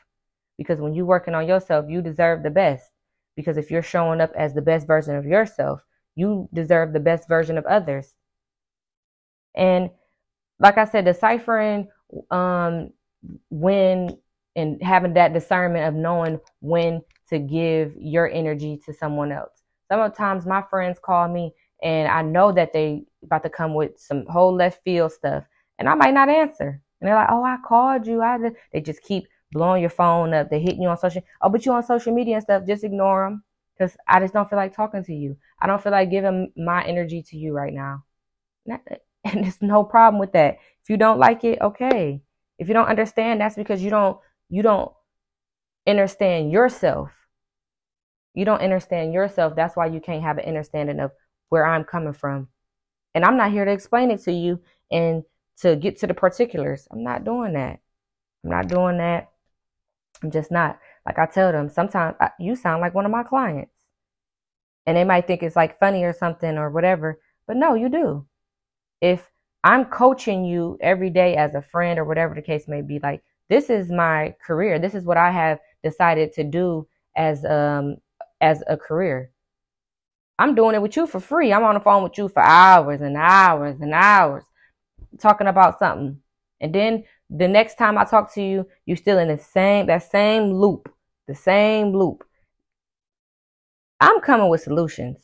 Because 0.57 0.79
when 0.79 0.93
you're 0.93 1.05
working 1.05 1.33
on 1.33 1.47
yourself, 1.47 1.85
you 1.89 2.01
deserve 2.01 2.43
the 2.43 2.49
best. 2.49 2.89
Because 3.35 3.57
if 3.57 3.71
you're 3.71 3.81
showing 3.81 4.21
up 4.21 4.31
as 4.37 4.53
the 4.53 4.61
best 4.61 4.85
version 4.85 5.15
of 5.15 5.25
yourself, 5.25 5.81
you 6.15 6.49
deserve 6.53 6.93
the 6.93 6.99
best 6.99 7.27
version 7.27 7.57
of 7.57 7.65
others. 7.65 8.13
And 9.55 9.89
like 10.59 10.77
I 10.77 10.85
said, 10.85 11.05
deciphering 11.05 11.89
um, 12.29 12.91
when 13.49 14.17
and 14.55 14.81
having 14.83 15.13
that 15.13 15.33
discernment 15.33 15.87
of 15.87 15.95
knowing 15.95 16.39
when 16.59 17.01
to 17.33 17.39
give 17.39 17.93
your 17.97 18.29
energy 18.29 18.79
to 18.85 18.93
someone 18.93 19.31
else. 19.31 19.63
Sometimes 19.91 20.45
my 20.45 20.63
friends 20.69 20.99
call 21.03 21.27
me 21.27 21.53
and 21.83 22.07
I 22.07 22.21
know 22.21 22.51
that 22.53 22.73
they 22.73 23.05
about 23.23 23.43
to 23.43 23.49
come 23.49 23.73
with 23.73 23.99
some 23.99 24.25
whole 24.27 24.55
left 24.55 24.83
field 24.83 25.11
stuff 25.11 25.43
and 25.77 25.89
I 25.89 25.95
might 25.95 26.13
not 26.13 26.29
answer. 26.29 26.81
And 27.01 27.07
they're 27.07 27.15
like, 27.15 27.27
"Oh, 27.29 27.43
I 27.43 27.57
called 27.67 28.07
you." 28.07 28.21
I 28.21 28.37
they 28.71 28.81
just 28.81 29.03
keep 29.03 29.25
blowing 29.51 29.81
your 29.81 29.89
phone 29.89 30.33
up. 30.33 30.49
They're 30.49 30.59
hitting 30.59 30.81
you 30.81 30.87
on 30.89 30.97
social. 30.97 31.21
Oh, 31.41 31.49
but 31.49 31.65
you 31.65 31.73
on 31.73 31.83
social 31.83 32.13
media 32.13 32.35
and 32.35 32.43
stuff. 32.43 32.65
Just 32.65 32.83
ignore 32.83 33.25
them 33.25 33.43
because 33.77 33.97
I 34.07 34.19
just 34.19 34.33
don't 34.33 34.49
feel 34.49 34.57
like 34.57 34.75
talking 34.75 35.03
to 35.03 35.13
you. 35.13 35.37
I 35.61 35.67
don't 35.67 35.81
feel 35.81 35.91
like 35.91 36.11
giving 36.11 36.51
my 36.55 36.83
energy 36.85 37.23
to 37.23 37.37
you 37.37 37.53
right 37.53 37.73
now. 37.73 38.03
And 39.25 39.45
there's 39.45 39.61
no 39.61 39.85
problem 39.85 40.19
with 40.19 40.33
that. 40.33 40.57
If 40.83 40.89
you 40.89 40.97
don't 40.97 41.17
like 41.17 41.45
it, 41.45 41.61
okay. 41.61 42.21
If 42.59 42.67
you 42.67 42.73
don't 42.73 42.89
understand, 42.89 43.39
that's 43.39 43.55
because 43.55 43.81
you 43.81 43.89
don't 43.89 44.17
you 44.49 44.61
don't 44.61 44.91
understand 45.87 46.51
yourself. 46.51 47.11
You 48.33 48.45
don't 48.45 48.61
understand 48.61 49.13
yourself. 49.13 49.55
That's 49.55 49.75
why 49.75 49.87
you 49.87 49.99
can't 49.99 50.23
have 50.23 50.37
an 50.37 50.45
understanding 50.45 50.99
of 50.99 51.11
where 51.49 51.65
I'm 51.65 51.83
coming 51.83 52.13
from. 52.13 52.47
And 53.13 53.23
I'm 53.23 53.37
not 53.37 53.51
here 53.51 53.65
to 53.65 53.71
explain 53.71 54.09
it 54.11 54.23
to 54.23 54.31
you 54.31 54.59
and 54.91 55.23
to 55.61 55.75
get 55.75 55.99
to 55.99 56.07
the 56.07 56.13
particulars. 56.13 56.87
I'm 56.91 57.03
not 57.03 57.23
doing 57.23 57.53
that. 57.53 57.79
I'm 58.43 58.49
not 58.49 58.67
doing 58.67 58.97
that. 58.97 59.29
I'm 60.23 60.31
just 60.31 60.51
not. 60.51 60.79
Like 61.05 61.19
I 61.19 61.25
tell 61.25 61.51
them, 61.51 61.69
sometimes 61.69 62.15
I, 62.19 62.31
you 62.39 62.55
sound 62.55 62.81
like 62.81 62.95
one 62.95 63.05
of 63.05 63.11
my 63.11 63.23
clients. 63.23 63.71
And 64.85 64.97
they 64.97 65.03
might 65.03 65.27
think 65.27 65.43
it's 65.43 65.55
like 65.55 65.79
funny 65.79 66.03
or 66.03 66.13
something 66.13 66.57
or 66.57 66.69
whatever, 66.69 67.19
but 67.47 67.55
no, 67.55 67.73
you 67.73 67.89
do. 67.89 68.25
If 68.99 69.29
I'm 69.63 69.85
coaching 69.85 70.43
you 70.43 70.77
every 70.81 71.09
day 71.09 71.35
as 71.35 71.55
a 71.55 71.61
friend 71.61 71.99
or 71.99 72.05
whatever 72.05 72.35
the 72.35 72.41
case 72.41 72.67
may 72.67 72.81
be, 72.81 72.99
like 72.99 73.23
this 73.49 73.69
is 73.69 73.89
my 73.89 74.35
career. 74.45 74.79
This 74.79 74.95
is 74.95 75.05
what 75.05 75.17
I 75.17 75.31
have 75.31 75.59
decided 75.83 76.33
to 76.33 76.43
do 76.43 76.87
as 77.15 77.45
um 77.45 77.97
as 78.43 78.61
a 78.67 78.75
career. 78.75 79.31
I'm 80.37 80.53
doing 80.53 80.75
it 80.75 80.81
with 80.81 80.97
you 80.97 81.07
for 81.07 81.21
free. 81.21 81.53
I'm 81.53 81.63
on 81.63 81.75
the 81.75 81.79
phone 81.79 82.03
with 82.03 82.17
you 82.17 82.27
for 82.27 82.43
hours 82.43 82.99
and 82.99 83.15
hours 83.15 83.79
and 83.79 83.93
hours 83.93 84.43
talking 85.19 85.47
about 85.47 85.79
something. 85.79 86.19
And 86.59 86.75
then 86.75 87.05
the 87.29 87.47
next 87.47 87.77
time 87.77 87.97
I 87.97 88.03
talk 88.03 88.33
to 88.33 88.41
you, 88.41 88.67
you're 88.85 88.97
still 88.97 89.17
in 89.17 89.29
the 89.29 89.37
same 89.37 89.85
that 89.87 90.03
same 90.11 90.51
loop, 90.51 90.93
the 91.27 91.35
same 91.35 91.95
loop. 91.95 92.25
I'm 94.01 94.19
coming 94.19 94.49
with 94.49 94.61
solutions. 94.61 95.17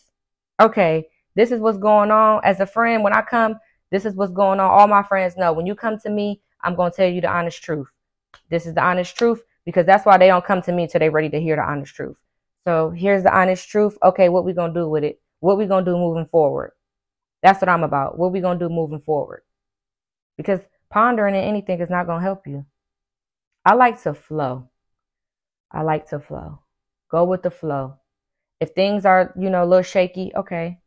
Okay, 0.62 1.08
this 1.36 1.52
is 1.52 1.60
what's 1.60 1.78
going 1.78 2.12
on. 2.12 2.40
As 2.46 2.62
a 2.62 2.66
friend, 2.66 3.04
when 3.04 3.14
I 3.14 3.22
come, 3.22 3.60
this 3.92 4.06
is 4.06 4.16
what's 4.16 4.32
going 4.32 4.62
on. 4.62 4.72
All 4.72 4.88
my 4.88 5.04
friends 5.04 5.36
know 5.36 5.52
when 5.52 5.66
you 5.66 5.76
come 5.76 5.98
to 6.00 6.10
me, 6.10 6.42
I'm 6.62 6.76
going 6.76 6.92
to 6.92 6.96
tell 6.96 7.10
you 7.10 7.20
the 7.20 7.28
honest 7.28 7.62
truth. 7.62 7.88
This 8.50 8.66
is 8.66 8.76
the 8.76 8.84
honest 8.84 9.18
truth 9.18 9.42
because 9.66 9.86
that's 9.86 10.06
why 10.06 10.18
they 10.18 10.28
don't 10.28 10.46
come 10.46 10.62
to 10.62 10.72
me 10.72 10.84
until 10.84 11.00
they're 11.00 11.12
ready 11.12 11.30
to 11.30 11.42
hear 11.42 11.58
the 11.58 11.64
honest 11.64 11.94
truth. 11.96 12.18
So 12.68 12.92
here's 12.92 13.24
the 13.24 13.36
honest 13.36 13.68
truth. 13.68 13.98
Okay, 14.04 14.30
what 14.30 14.46
we 14.46 14.54
to 14.54 14.72
do 14.74 14.90
with 14.90 15.04
it? 15.04 15.22
What 15.40 15.58
we 15.58 15.68
to 15.68 15.84
do 15.84 15.98
moving 15.98 16.28
forward? 16.28 16.72
That's 17.42 17.62
what 17.62 17.70
I'm 17.70 17.84
about. 17.84 18.18
What 18.18 18.32
we 18.32 18.42
to 18.42 18.56
do 18.58 18.70
moving 18.70 19.02
forward? 19.02 19.44
Because 20.38 20.60
pondering 20.90 21.36
in 21.36 21.44
anything 21.44 21.80
is 21.80 21.90
not 21.90 22.04
to 22.04 22.20
help 22.20 22.48
you. 22.48 22.66
I 23.66 23.76
like 23.76 24.02
to 24.04 24.14
flow. 24.14 24.70
I 25.72 25.82
like 25.84 26.10
to 26.10 26.20
flow. 26.20 26.60
Go 27.10 27.24
with 27.26 27.44
the 27.44 27.52
flow. 27.52 27.96
If 28.60 28.72
things 28.72 29.06
are, 29.06 29.34
you 29.40 29.50
know, 29.50 29.64
a 29.64 29.66
little 29.66 29.84
shaky, 29.84 30.32
okay, 30.36 30.80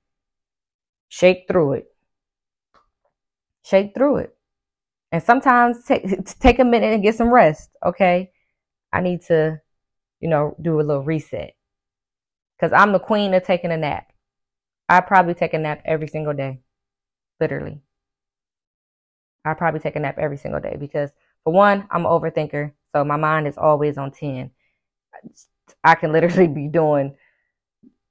shake 1.08 1.46
through 1.48 1.74
it. 1.74 1.86
Shake 3.62 3.94
through 3.94 4.16
it. 4.18 4.36
And 5.12 5.22
sometimes 5.22 5.84
take 5.84 6.24
take 6.40 6.58
a 6.58 6.64
minute 6.64 6.92
and 6.92 7.02
get 7.02 7.14
some 7.14 7.32
rest, 7.32 7.70
okay? 7.84 8.32
I 8.92 9.00
need 9.00 9.22
to, 9.22 9.60
you 10.20 10.28
know, 10.28 10.56
do 10.60 10.80
a 10.80 10.82
little 10.82 11.02
reset. 11.02 11.54
Cuz 12.62 12.72
I'm 12.72 12.92
the 12.92 13.00
queen 13.00 13.34
of 13.34 13.44
taking 13.44 13.72
a 13.72 13.76
nap. 13.76 14.12
I 14.88 15.00
probably 15.00 15.34
take 15.34 15.54
a 15.54 15.58
nap 15.58 15.82
every 15.84 16.06
single 16.06 16.32
day. 16.34 16.60
Literally. 17.40 17.80
I 19.44 19.54
probably 19.54 19.80
take 19.80 19.96
a 19.96 20.00
nap 20.00 20.18
every 20.18 20.36
single 20.36 20.60
day 20.60 20.76
because 20.78 21.10
for 21.44 21.52
one, 21.52 21.88
I'm 21.90 22.06
an 22.06 22.12
overthinker, 22.12 22.72
so 22.92 23.04
my 23.04 23.16
mind 23.16 23.48
is 23.48 23.58
always 23.58 23.98
on 23.98 24.12
10. 24.12 24.50
I 25.82 25.94
can 25.96 26.12
literally 26.12 26.46
be 26.46 26.68
doing 26.68 27.16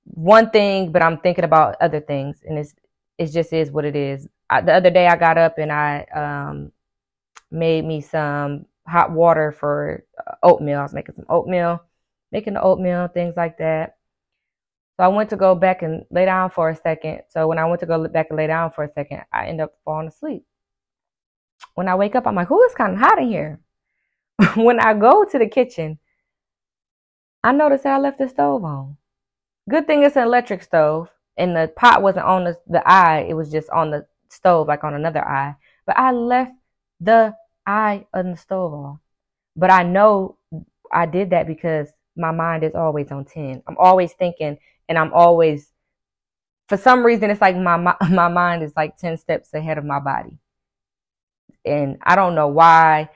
one 0.03 0.49
thing, 0.49 0.91
but 0.91 1.01
I'm 1.01 1.19
thinking 1.19 1.45
about 1.45 1.77
other 1.79 2.01
things, 2.01 2.41
and 2.45 2.57
it's 2.57 2.73
it 3.17 3.27
just 3.27 3.53
is 3.53 3.71
what 3.71 3.85
it 3.85 3.95
is. 3.95 4.27
I, 4.49 4.61
the 4.61 4.73
other 4.73 4.89
day, 4.89 5.07
I 5.07 5.15
got 5.15 5.37
up 5.37 5.57
and 5.57 5.71
I 5.71 6.05
um, 6.13 6.71
made 7.51 7.85
me 7.85 8.01
some 8.01 8.65
hot 8.87 9.11
water 9.11 9.51
for 9.51 10.03
uh, 10.17 10.35
oatmeal. 10.43 10.79
I 10.79 10.83
was 10.83 10.93
making 10.93 11.15
some 11.15 11.25
oatmeal, 11.29 11.83
making 12.31 12.55
the 12.55 12.61
oatmeal, 12.61 13.07
things 13.07 13.35
like 13.37 13.59
that. 13.59 13.97
So 15.01 15.05
I 15.05 15.07
went 15.07 15.31
to 15.31 15.35
go 15.35 15.55
back 15.55 15.81
and 15.81 16.05
lay 16.11 16.25
down 16.25 16.51
for 16.51 16.69
a 16.69 16.75
second. 16.75 17.21
So 17.29 17.47
when 17.47 17.57
I 17.57 17.65
went 17.65 17.79
to 17.79 17.87
go 17.87 18.07
back 18.07 18.27
and 18.29 18.37
lay 18.37 18.45
down 18.45 18.69
for 18.69 18.83
a 18.83 18.93
second, 18.93 19.23
I 19.33 19.47
end 19.47 19.59
up 19.59 19.73
falling 19.83 20.09
asleep. 20.09 20.45
When 21.73 21.87
I 21.87 21.95
wake 21.95 22.13
up, 22.13 22.27
I'm 22.27 22.35
like, 22.35 22.49
"Who 22.49 22.61
is 22.65 22.75
kind 22.75 22.93
of 22.93 22.99
hot 22.99 23.17
in 23.17 23.27
here?" 23.27 23.59
when 24.55 24.79
I 24.79 24.93
go 24.93 25.23
to 25.23 25.39
the 25.39 25.47
kitchen, 25.47 25.97
I 27.43 27.51
notice 27.51 27.81
that 27.81 27.95
I 27.95 27.97
left 27.97 28.19
the 28.19 28.29
stove 28.29 28.63
on. 28.63 28.97
Good 29.67 29.87
thing 29.87 30.03
it's 30.03 30.17
an 30.17 30.21
electric 30.21 30.61
stove 30.61 31.09
and 31.35 31.55
the 31.55 31.73
pot 31.75 32.03
wasn't 32.03 32.27
on 32.27 32.43
the, 32.43 32.59
the 32.67 32.87
eye, 32.87 33.25
it 33.27 33.33
was 33.33 33.51
just 33.51 33.71
on 33.71 33.89
the 33.89 34.05
stove, 34.29 34.67
like 34.67 34.83
on 34.83 34.93
another 34.93 35.27
eye. 35.27 35.55
But 35.87 35.97
I 35.97 36.11
left 36.11 36.53
the 36.99 37.35
eye 37.65 38.05
on 38.13 38.29
the 38.29 38.37
stove 38.37 38.71
on. 38.75 38.99
But 39.55 39.71
I 39.71 39.81
know 39.81 40.37
I 40.93 41.07
did 41.07 41.31
that 41.31 41.47
because 41.47 41.89
my 42.15 42.29
mind 42.29 42.63
is 42.63 42.75
always 42.75 43.11
on 43.11 43.25
10. 43.25 43.63
I'm 43.65 43.77
always 43.79 44.13
thinking 44.13 44.59
and 44.91 44.99
I'm 44.99 45.13
always 45.13 45.71
for 46.67 46.75
some 46.75 47.05
reason 47.05 47.29
it's 47.29 47.39
like 47.39 47.55
my 47.55 47.77
my 48.09 48.27
mind 48.27 48.61
is 48.61 48.73
like 48.75 48.97
10 48.97 49.17
steps 49.17 49.53
ahead 49.53 49.77
of 49.77 49.85
my 49.85 50.01
body. 50.01 50.37
And 51.63 51.97
I 52.03 52.17
don't 52.17 52.35
know 52.35 52.49
why. 52.49 53.09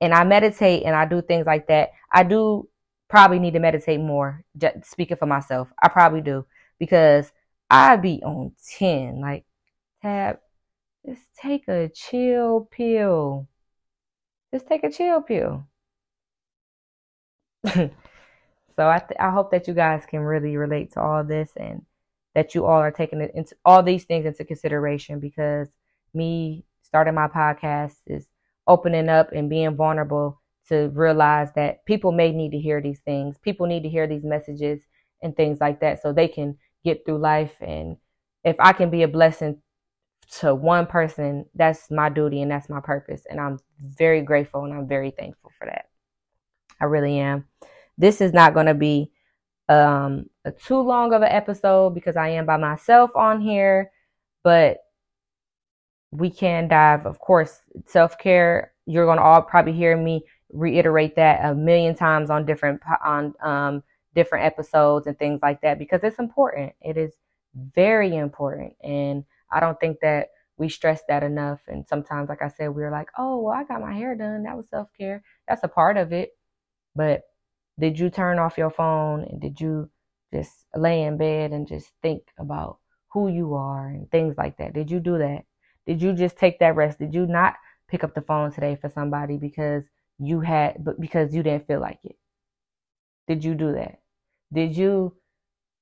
And 0.00 0.12
I 0.12 0.24
meditate 0.24 0.82
and 0.84 0.96
I 0.96 1.04
do 1.04 1.22
things 1.22 1.46
like 1.46 1.68
that. 1.68 1.90
I 2.12 2.24
do 2.24 2.68
probably 3.08 3.38
need 3.38 3.52
to 3.52 3.60
meditate 3.60 4.00
more. 4.00 4.42
Just 4.58 4.90
speaking 4.90 5.16
for 5.16 5.26
myself, 5.26 5.68
I 5.80 5.86
probably 5.86 6.20
do 6.20 6.46
because 6.80 7.30
I 7.70 7.94
be 7.94 8.20
on 8.24 8.52
ten. 8.76 9.20
Like, 9.20 9.44
tab, 10.02 10.40
just 11.06 11.22
take 11.40 11.68
a 11.68 11.90
chill 11.94 12.68
pill. 12.72 13.46
Just 14.52 14.66
take 14.66 14.82
a 14.82 14.90
chill 14.90 15.22
pill. 15.22 15.68
so 18.80 18.88
I 18.88 18.98
th- 18.98 19.20
I 19.20 19.28
hope 19.28 19.50
that 19.50 19.68
you 19.68 19.74
guys 19.74 20.06
can 20.06 20.20
really 20.20 20.56
relate 20.56 20.90
to 20.94 21.02
all 21.02 21.22
this 21.22 21.50
and 21.54 21.82
that 22.34 22.54
you 22.54 22.64
all 22.64 22.78
are 22.78 22.90
taking 22.90 23.20
into 23.20 23.54
all 23.62 23.82
these 23.82 24.04
things 24.04 24.24
into 24.24 24.42
consideration 24.42 25.20
because 25.20 25.68
me 26.14 26.64
starting 26.80 27.12
my 27.12 27.28
podcast 27.28 27.96
is 28.06 28.30
opening 28.66 29.10
up 29.10 29.32
and 29.32 29.50
being 29.50 29.76
vulnerable 29.76 30.40
to 30.70 30.88
realize 30.94 31.50
that 31.56 31.84
people 31.84 32.10
may 32.10 32.32
need 32.32 32.52
to 32.52 32.58
hear 32.58 32.80
these 32.80 33.00
things. 33.00 33.36
People 33.36 33.66
need 33.66 33.82
to 33.82 33.90
hear 33.90 34.06
these 34.06 34.24
messages 34.24 34.80
and 35.20 35.36
things 35.36 35.60
like 35.60 35.80
that 35.80 36.00
so 36.00 36.10
they 36.10 36.28
can 36.28 36.56
get 36.82 37.04
through 37.04 37.18
life. 37.18 37.52
And 37.60 37.98
if 38.44 38.56
I 38.60 38.72
can 38.72 38.88
be 38.88 39.02
a 39.02 39.08
blessing 39.08 39.60
to 40.38 40.54
one 40.54 40.86
person, 40.86 41.44
that's 41.54 41.90
my 41.90 42.08
duty 42.08 42.40
and 42.40 42.50
that's 42.50 42.70
my 42.70 42.80
purpose. 42.80 43.24
And 43.28 43.40
I'm 43.40 43.58
very 43.78 44.22
grateful 44.22 44.64
and 44.64 44.72
I'm 44.72 44.88
very 44.88 45.10
thankful 45.10 45.50
for 45.58 45.66
that. 45.66 45.90
I 46.80 46.86
really 46.86 47.18
am. 47.18 47.44
This 48.00 48.22
is 48.22 48.32
not 48.32 48.54
going 48.54 48.64
to 48.66 48.74
be 48.74 49.10
um, 49.68 50.24
too 50.64 50.80
long 50.80 51.12
of 51.12 51.20
an 51.20 51.28
episode 51.30 51.94
because 51.94 52.16
I 52.16 52.30
am 52.30 52.46
by 52.46 52.56
myself 52.56 53.10
on 53.14 53.42
here, 53.42 53.90
but 54.42 54.78
we 56.10 56.30
can 56.30 56.66
dive, 56.66 57.04
of 57.04 57.18
course, 57.18 57.60
self 57.84 58.16
care. 58.18 58.72
You're 58.86 59.04
going 59.04 59.18
to 59.18 59.22
all 59.22 59.42
probably 59.42 59.74
hear 59.74 59.96
me 59.98 60.24
reiterate 60.50 61.14
that 61.16 61.44
a 61.44 61.54
million 61.54 61.94
times 61.94 62.30
on 62.30 62.46
different 62.46 62.80
on 63.04 63.34
um, 63.42 63.82
different 64.14 64.46
episodes 64.46 65.06
and 65.06 65.18
things 65.18 65.40
like 65.42 65.60
that 65.60 65.78
because 65.78 66.00
it's 66.02 66.18
important. 66.18 66.72
It 66.80 66.96
is 66.96 67.12
very 67.54 68.16
important, 68.16 68.72
and 68.82 69.24
I 69.52 69.60
don't 69.60 69.78
think 69.78 69.98
that 70.00 70.28
we 70.56 70.70
stress 70.70 71.02
that 71.08 71.22
enough. 71.22 71.60
And 71.68 71.86
sometimes, 71.86 72.30
like 72.30 72.40
I 72.40 72.48
said, 72.48 72.68
we're 72.74 72.90
like, 72.90 73.10
"Oh, 73.18 73.42
well, 73.42 73.54
I 73.54 73.64
got 73.64 73.82
my 73.82 73.92
hair 73.92 74.14
done. 74.16 74.44
That 74.44 74.56
was 74.56 74.70
self 74.70 74.88
care. 74.98 75.22
That's 75.46 75.64
a 75.64 75.68
part 75.68 75.98
of 75.98 76.14
it." 76.14 76.30
But 76.96 77.24
did 77.78 77.98
you 77.98 78.10
turn 78.10 78.38
off 78.38 78.58
your 78.58 78.70
phone 78.70 79.22
and 79.22 79.40
did 79.40 79.60
you 79.60 79.90
just 80.32 80.66
lay 80.74 81.02
in 81.02 81.16
bed 81.16 81.52
and 81.52 81.66
just 81.66 81.90
think 82.02 82.22
about 82.38 82.78
who 83.12 83.28
you 83.28 83.54
are 83.54 83.88
and 83.88 84.10
things 84.10 84.36
like 84.36 84.56
that? 84.58 84.72
Did 84.72 84.90
you 84.90 85.00
do 85.00 85.18
that? 85.18 85.44
Did 85.86 86.02
you 86.02 86.12
just 86.12 86.36
take 86.36 86.58
that 86.60 86.76
rest? 86.76 86.98
Did 86.98 87.14
you 87.14 87.26
not 87.26 87.56
pick 87.88 88.04
up 88.04 88.14
the 88.14 88.20
phone 88.20 88.52
today 88.52 88.76
for 88.80 88.88
somebody 88.88 89.36
because 89.36 89.84
you 90.18 90.40
had, 90.40 90.84
but 90.84 91.00
because 91.00 91.34
you 91.34 91.42
didn't 91.42 91.66
feel 91.66 91.80
like 91.80 91.98
it? 92.04 92.16
Did 93.26 93.44
you 93.44 93.54
do 93.54 93.72
that? 93.72 94.00
Did 94.52 94.76
you 94.76 95.16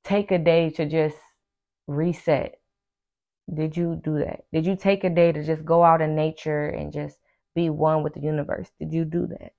take 0.05 0.31
a 0.31 0.39
day 0.39 0.71
to 0.71 0.87
just 0.87 1.17
reset? 1.87 2.59
Did 3.53 3.77
you 3.77 4.01
do 4.03 4.19
that? 4.19 4.45
Did 4.53 4.67
you 4.67 4.77
take 4.77 5.05
a 5.05 5.11
day 5.11 5.33
to 5.33 5.45
just 5.45 5.65
go 5.65 5.83
out 5.83 6.01
in 6.03 6.15
nature 6.15 6.69
and 6.69 6.93
just 6.93 7.19
be 7.55 7.71
one 7.71 8.03
with 8.03 8.15
the 8.15 8.21
universe? 8.21 8.71
Did 8.79 8.93
you 8.93 9.05
do 9.05 9.27
that? 9.27 9.53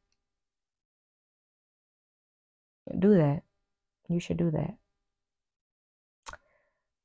Do 2.98 3.16
that. 3.16 3.44
You 4.08 4.20
should 4.20 4.38
do 4.38 4.52
that. 4.52 4.76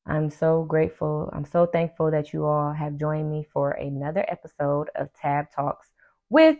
I'm 0.07 0.31
so 0.31 0.65
grateful. 0.65 1.31
I'm 1.33 1.45
so 1.45 1.67
thankful 1.67 2.11
that 2.11 2.33
you 2.33 2.45
all 2.45 2.73
have 2.73 2.99
joined 2.99 3.31
me 3.31 3.47
for 3.53 3.73
another 3.73 4.25
episode 4.29 4.91
of 4.95 5.09
Tab 5.15 5.51
Talks 5.51 5.89
with 6.29 6.59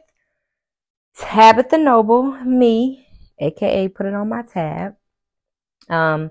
Tabitha 1.17 1.79
Noble, 1.79 2.23
me, 2.45 3.07
aka 3.39 3.89
put 3.89 4.07
it 4.07 4.15
on 4.15 4.29
my 4.29 4.43
tab. 4.43 4.95
Um, 5.89 6.31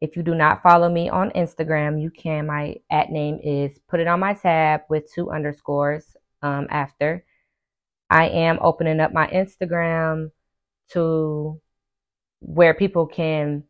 if 0.00 0.16
you 0.16 0.22
do 0.22 0.34
not 0.34 0.62
follow 0.62 0.88
me 0.88 1.08
on 1.08 1.30
Instagram, 1.30 2.00
you 2.00 2.10
can. 2.10 2.46
My 2.46 2.76
at 2.90 3.10
name 3.10 3.38
is 3.42 3.78
put 3.88 4.00
it 4.00 4.06
on 4.06 4.20
my 4.20 4.34
tab 4.34 4.82
with 4.88 5.12
two 5.12 5.30
underscores 5.30 6.16
um, 6.42 6.66
after. 6.70 7.24
I 8.08 8.28
am 8.28 8.58
opening 8.60 9.00
up 9.00 9.12
my 9.12 9.28
Instagram 9.28 10.30
to 10.92 11.60
where 12.40 12.74
people 12.74 13.06
can 13.06 13.62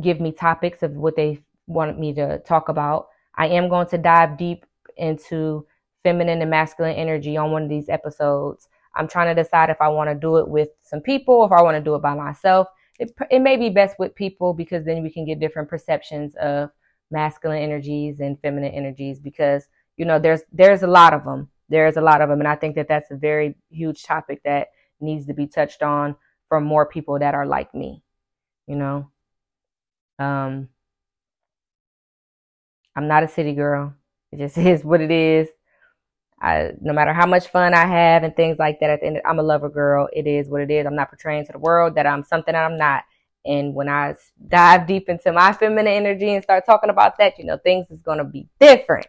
give 0.00 0.20
me 0.20 0.32
topics 0.32 0.82
of 0.82 0.92
what 0.92 1.16
they 1.16 1.40
want 1.66 1.98
me 1.98 2.14
to 2.14 2.38
talk 2.40 2.68
about. 2.68 3.08
I 3.36 3.48
am 3.48 3.68
going 3.68 3.88
to 3.88 3.98
dive 3.98 4.38
deep 4.38 4.64
into 4.96 5.66
feminine 6.02 6.40
and 6.40 6.50
masculine 6.50 6.96
energy 6.96 7.36
on 7.36 7.50
one 7.50 7.64
of 7.64 7.68
these 7.68 7.88
episodes. 7.88 8.68
I'm 8.94 9.08
trying 9.08 9.34
to 9.34 9.42
decide 9.42 9.70
if 9.70 9.80
I 9.80 9.88
want 9.88 10.08
to 10.08 10.14
do 10.14 10.38
it 10.38 10.48
with 10.48 10.68
some 10.82 11.00
people, 11.00 11.44
if 11.44 11.52
I 11.52 11.62
want 11.62 11.76
to 11.76 11.82
do 11.82 11.94
it 11.94 12.02
by 12.02 12.14
myself. 12.14 12.68
It, 12.98 13.12
it 13.30 13.40
may 13.40 13.56
be 13.56 13.68
best 13.68 13.96
with 13.98 14.14
people 14.14 14.54
because 14.54 14.84
then 14.84 15.02
we 15.02 15.10
can 15.10 15.26
get 15.26 15.40
different 15.40 15.68
perceptions 15.68 16.34
of 16.36 16.70
masculine 17.10 17.62
energies 17.62 18.20
and 18.20 18.40
feminine 18.40 18.72
energies 18.72 19.20
because 19.20 19.68
you 19.96 20.04
know 20.04 20.18
there's 20.18 20.42
there's 20.52 20.82
a 20.82 20.86
lot 20.86 21.12
of 21.12 21.24
them 21.24 21.48
there's 21.68 21.96
a 21.96 22.00
lot 22.00 22.20
of 22.20 22.28
them 22.28 22.40
and 22.40 22.48
i 22.48 22.56
think 22.56 22.74
that 22.74 22.88
that's 22.88 23.10
a 23.10 23.16
very 23.16 23.54
huge 23.70 24.02
topic 24.02 24.40
that 24.44 24.68
needs 25.00 25.26
to 25.26 25.34
be 25.34 25.46
touched 25.46 25.82
on 25.82 26.16
from 26.48 26.64
more 26.64 26.86
people 26.86 27.18
that 27.18 27.34
are 27.34 27.46
like 27.46 27.74
me 27.74 28.02
you 28.66 28.76
know 28.76 29.10
um 30.18 30.68
i'm 32.94 33.08
not 33.08 33.22
a 33.22 33.28
city 33.28 33.54
girl 33.54 33.94
it 34.32 34.38
just 34.38 34.58
is 34.72 34.84
what 34.84 35.00
it 35.00 35.10
is 35.10 35.48
I, 36.40 36.72
no 36.80 36.92
matter 36.92 37.12
how 37.14 37.26
much 37.26 37.48
fun 37.48 37.72
I 37.72 37.86
have 37.86 38.22
and 38.22 38.34
things 38.36 38.58
like 38.58 38.80
that, 38.80 38.90
at 38.90 39.00
the 39.00 39.06
end, 39.06 39.20
I'm 39.24 39.38
a 39.38 39.42
lover 39.42 39.70
girl. 39.70 40.08
It 40.12 40.26
is 40.26 40.48
what 40.48 40.60
it 40.60 40.70
is. 40.70 40.86
I'm 40.86 40.94
not 40.94 41.08
portraying 41.08 41.46
to 41.46 41.52
the 41.52 41.58
world 41.58 41.94
that 41.94 42.06
I'm 42.06 42.24
something 42.24 42.52
that 42.52 42.64
I'm 42.64 42.76
not. 42.76 43.04
And 43.46 43.74
when 43.74 43.88
I 43.88 44.14
dive 44.48 44.86
deep 44.86 45.08
into 45.08 45.32
my 45.32 45.52
feminine 45.52 45.86
energy 45.86 46.34
and 46.34 46.42
start 46.42 46.66
talking 46.66 46.90
about 46.90 47.16
that, 47.18 47.38
you 47.38 47.44
know, 47.44 47.56
things 47.56 47.86
is 47.90 48.02
going 48.02 48.18
to 48.18 48.24
be 48.24 48.48
different. 48.60 49.06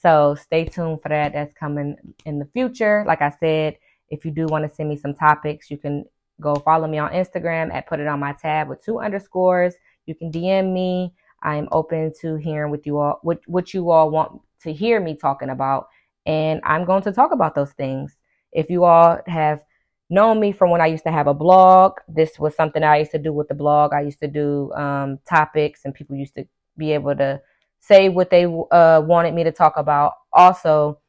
So 0.00 0.34
stay 0.34 0.64
tuned 0.64 1.02
for 1.02 1.10
that. 1.10 1.32
That's 1.32 1.54
coming 1.54 1.96
in 2.24 2.38
the 2.38 2.46
future. 2.46 3.04
Like 3.06 3.22
I 3.22 3.32
said, 3.38 3.76
if 4.08 4.24
you 4.24 4.32
do 4.32 4.46
want 4.46 4.68
to 4.68 4.74
send 4.74 4.88
me 4.88 4.96
some 4.96 5.14
topics, 5.14 5.70
you 5.70 5.78
can 5.78 6.06
go 6.42 6.56
follow 6.56 6.86
me 6.86 6.98
on 6.98 7.12
Instagram 7.12 7.72
at 7.72 7.86
put 7.86 8.00
it 8.00 8.06
on 8.06 8.20
my 8.20 8.32
tab 8.32 8.68
with 8.68 8.84
two 8.84 8.98
underscores. 8.98 9.74
You 10.06 10.14
can 10.14 10.30
DM 10.30 10.72
me. 10.72 11.14
I 11.42 11.56
am 11.56 11.68
open 11.72 12.12
to 12.20 12.36
hearing 12.36 12.70
what 12.70 12.84
you 12.86 12.98
all 12.98 13.18
what 13.22 13.40
what 13.46 13.72
you 13.72 13.90
all 13.90 14.10
want 14.10 14.40
to 14.62 14.72
hear 14.72 15.00
me 15.00 15.16
talking 15.16 15.50
about 15.50 15.86
and 16.26 16.60
I'm 16.64 16.84
going 16.84 17.02
to 17.02 17.12
talk 17.12 17.32
about 17.32 17.54
those 17.54 17.72
things. 17.72 18.16
If 18.52 18.70
you 18.70 18.84
all 18.84 19.18
have 19.26 19.62
known 20.10 20.40
me 20.40 20.52
from 20.52 20.70
when 20.70 20.80
I 20.80 20.86
used 20.86 21.04
to 21.04 21.12
have 21.12 21.26
a 21.26 21.34
blog, 21.34 21.94
this 22.06 22.38
was 22.38 22.54
something 22.54 22.82
I 22.82 22.98
used 22.98 23.12
to 23.12 23.18
do 23.18 23.32
with 23.32 23.48
the 23.48 23.54
blog. 23.54 23.92
I 23.92 24.02
used 24.02 24.20
to 24.20 24.28
do 24.28 24.72
um, 24.74 25.18
topics, 25.28 25.84
and 25.84 25.94
people 25.94 26.16
used 26.16 26.34
to 26.36 26.46
be 26.76 26.92
able 26.92 27.16
to 27.16 27.40
say 27.80 28.08
what 28.08 28.30
they 28.30 28.44
uh, 28.44 29.02
wanted 29.04 29.34
me 29.34 29.44
to 29.44 29.52
talk 29.52 29.76
about. 29.76 30.14
Also, 30.32 31.00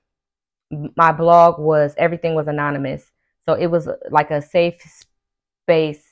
my 0.96 1.12
blog 1.12 1.60
was 1.60 1.93
everything 1.98 2.34
was 2.34 2.48
anonymous, 2.48 3.12
so 3.46 3.54
it 3.54 3.67
was 3.67 3.88
like 4.10 4.32
a 4.32 4.41
safe 4.41 4.76
space 5.63 6.04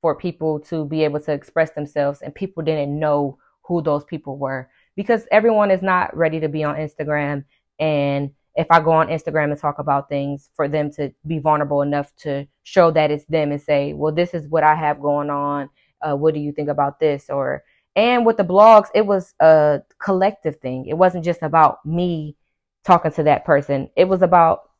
for 0.00 0.14
people 0.14 0.60
to 0.60 0.84
be 0.84 1.04
able 1.04 1.20
to 1.20 1.32
express 1.32 1.70
themselves, 1.70 2.22
and 2.22 2.34
people 2.34 2.62
didn't 2.62 2.98
know 2.98 3.38
who 3.62 3.80
those 3.82 4.04
people 4.04 4.36
were 4.36 4.68
because 4.96 5.26
everyone 5.30 5.70
is 5.70 5.82
not 5.82 6.14
ready 6.16 6.40
to 6.40 6.48
be 6.48 6.64
on 6.64 6.76
Instagram 6.76 7.44
and 7.78 8.32
if 8.54 8.66
I 8.70 8.80
go 8.80 8.92
on 8.92 9.08
Instagram 9.08 9.50
and 9.50 9.58
talk 9.58 9.78
about 9.78 10.08
things, 10.08 10.50
for 10.54 10.68
them 10.68 10.90
to 10.92 11.12
be 11.26 11.38
vulnerable 11.38 11.82
enough 11.82 12.14
to 12.16 12.46
show 12.64 12.90
that 12.90 13.10
it's 13.10 13.24
them 13.24 13.50
and 13.50 13.60
say, 13.60 13.94
well, 13.94 14.12
this 14.12 14.34
is 14.34 14.46
what 14.46 14.62
I 14.62 14.74
have 14.74 15.00
going 15.00 15.30
on. 15.30 15.70
Uh, 16.02 16.16
what 16.16 16.34
do 16.34 16.40
you 16.40 16.52
think 16.52 16.68
about 16.68 17.00
this? 17.00 17.30
Or, 17.30 17.64
and 17.96 18.26
with 18.26 18.36
the 18.36 18.44
blogs, 18.44 18.88
it 18.94 19.06
was 19.06 19.34
a 19.40 19.82
collective 19.98 20.56
thing. 20.56 20.86
It 20.86 20.94
wasn't 20.94 21.24
just 21.24 21.42
about 21.42 21.84
me 21.86 22.36
talking 22.84 23.12
to 23.12 23.22
that 23.22 23.44
person, 23.44 23.88
it 23.96 24.04
was 24.08 24.22
about 24.22 24.70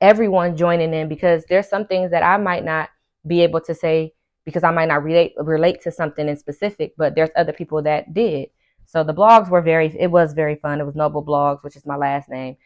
everyone 0.00 0.56
joining 0.56 0.92
in 0.92 1.08
because 1.08 1.44
there's 1.48 1.68
some 1.68 1.86
things 1.86 2.10
that 2.10 2.22
I 2.22 2.38
might 2.38 2.64
not 2.64 2.88
be 3.26 3.42
able 3.42 3.60
to 3.62 3.74
say 3.74 4.12
because 4.44 4.62
I 4.62 4.70
might 4.70 4.88
not 4.88 5.02
relate 5.02 5.34
relate 5.36 5.82
to 5.82 5.90
something 5.90 6.28
in 6.28 6.36
specific, 6.36 6.94
but 6.96 7.14
there's 7.14 7.30
other 7.36 7.52
people 7.52 7.82
that 7.82 8.14
did. 8.14 8.48
So 8.86 9.02
the 9.02 9.14
blogs 9.14 9.50
were 9.50 9.60
very, 9.60 9.94
it 9.98 10.10
was 10.10 10.32
very 10.32 10.56
fun. 10.56 10.80
It 10.80 10.86
was 10.86 10.94
Noble 10.94 11.24
Blogs, 11.24 11.62
which 11.62 11.76
is 11.76 11.84
my 11.84 11.96
last 11.96 12.28
name. 12.28 12.56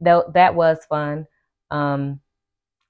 That, 0.00 0.34
that 0.34 0.54
was 0.54 0.84
fun. 0.88 1.26
Um, 1.70 2.20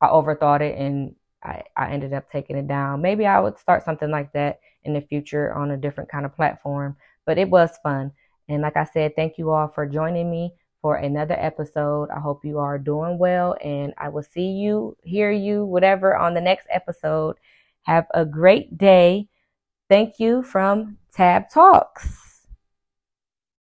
I 0.00 0.08
overthought 0.08 0.60
it 0.60 0.76
and 0.76 1.14
I, 1.44 1.62
I 1.76 1.92
ended 1.92 2.12
up 2.12 2.28
taking 2.28 2.56
it 2.56 2.66
down. 2.66 3.00
Maybe 3.00 3.24
I 3.24 3.38
would 3.38 3.58
start 3.58 3.84
something 3.84 4.10
like 4.10 4.32
that 4.32 4.58
in 4.82 4.94
the 4.94 5.00
future 5.00 5.54
on 5.54 5.70
a 5.70 5.76
different 5.76 6.10
kind 6.10 6.26
of 6.26 6.34
platform, 6.34 6.96
but 7.24 7.38
it 7.38 7.48
was 7.48 7.78
fun. 7.84 8.10
And 8.48 8.62
like 8.62 8.76
I 8.76 8.84
said, 8.84 9.14
thank 9.14 9.38
you 9.38 9.50
all 9.50 9.68
for 9.68 9.86
joining 9.86 10.28
me 10.28 10.54
for 10.82 10.96
another 10.96 11.36
episode. 11.38 12.10
I 12.10 12.20
hope 12.20 12.44
you 12.44 12.58
are 12.58 12.78
doing 12.78 13.16
well 13.16 13.56
and 13.62 13.94
I 13.96 14.08
will 14.08 14.24
see 14.24 14.48
you, 14.48 14.96
hear 15.02 15.30
you, 15.30 15.64
whatever 15.64 16.16
on 16.16 16.34
the 16.34 16.40
next 16.40 16.66
episode. 16.68 17.36
Have 17.82 18.06
a 18.12 18.26
great 18.26 18.76
day. 18.76 19.28
Thank 19.88 20.18
you 20.18 20.42
from 20.42 20.98
Tab 21.12 21.48
Talks. 21.48 22.31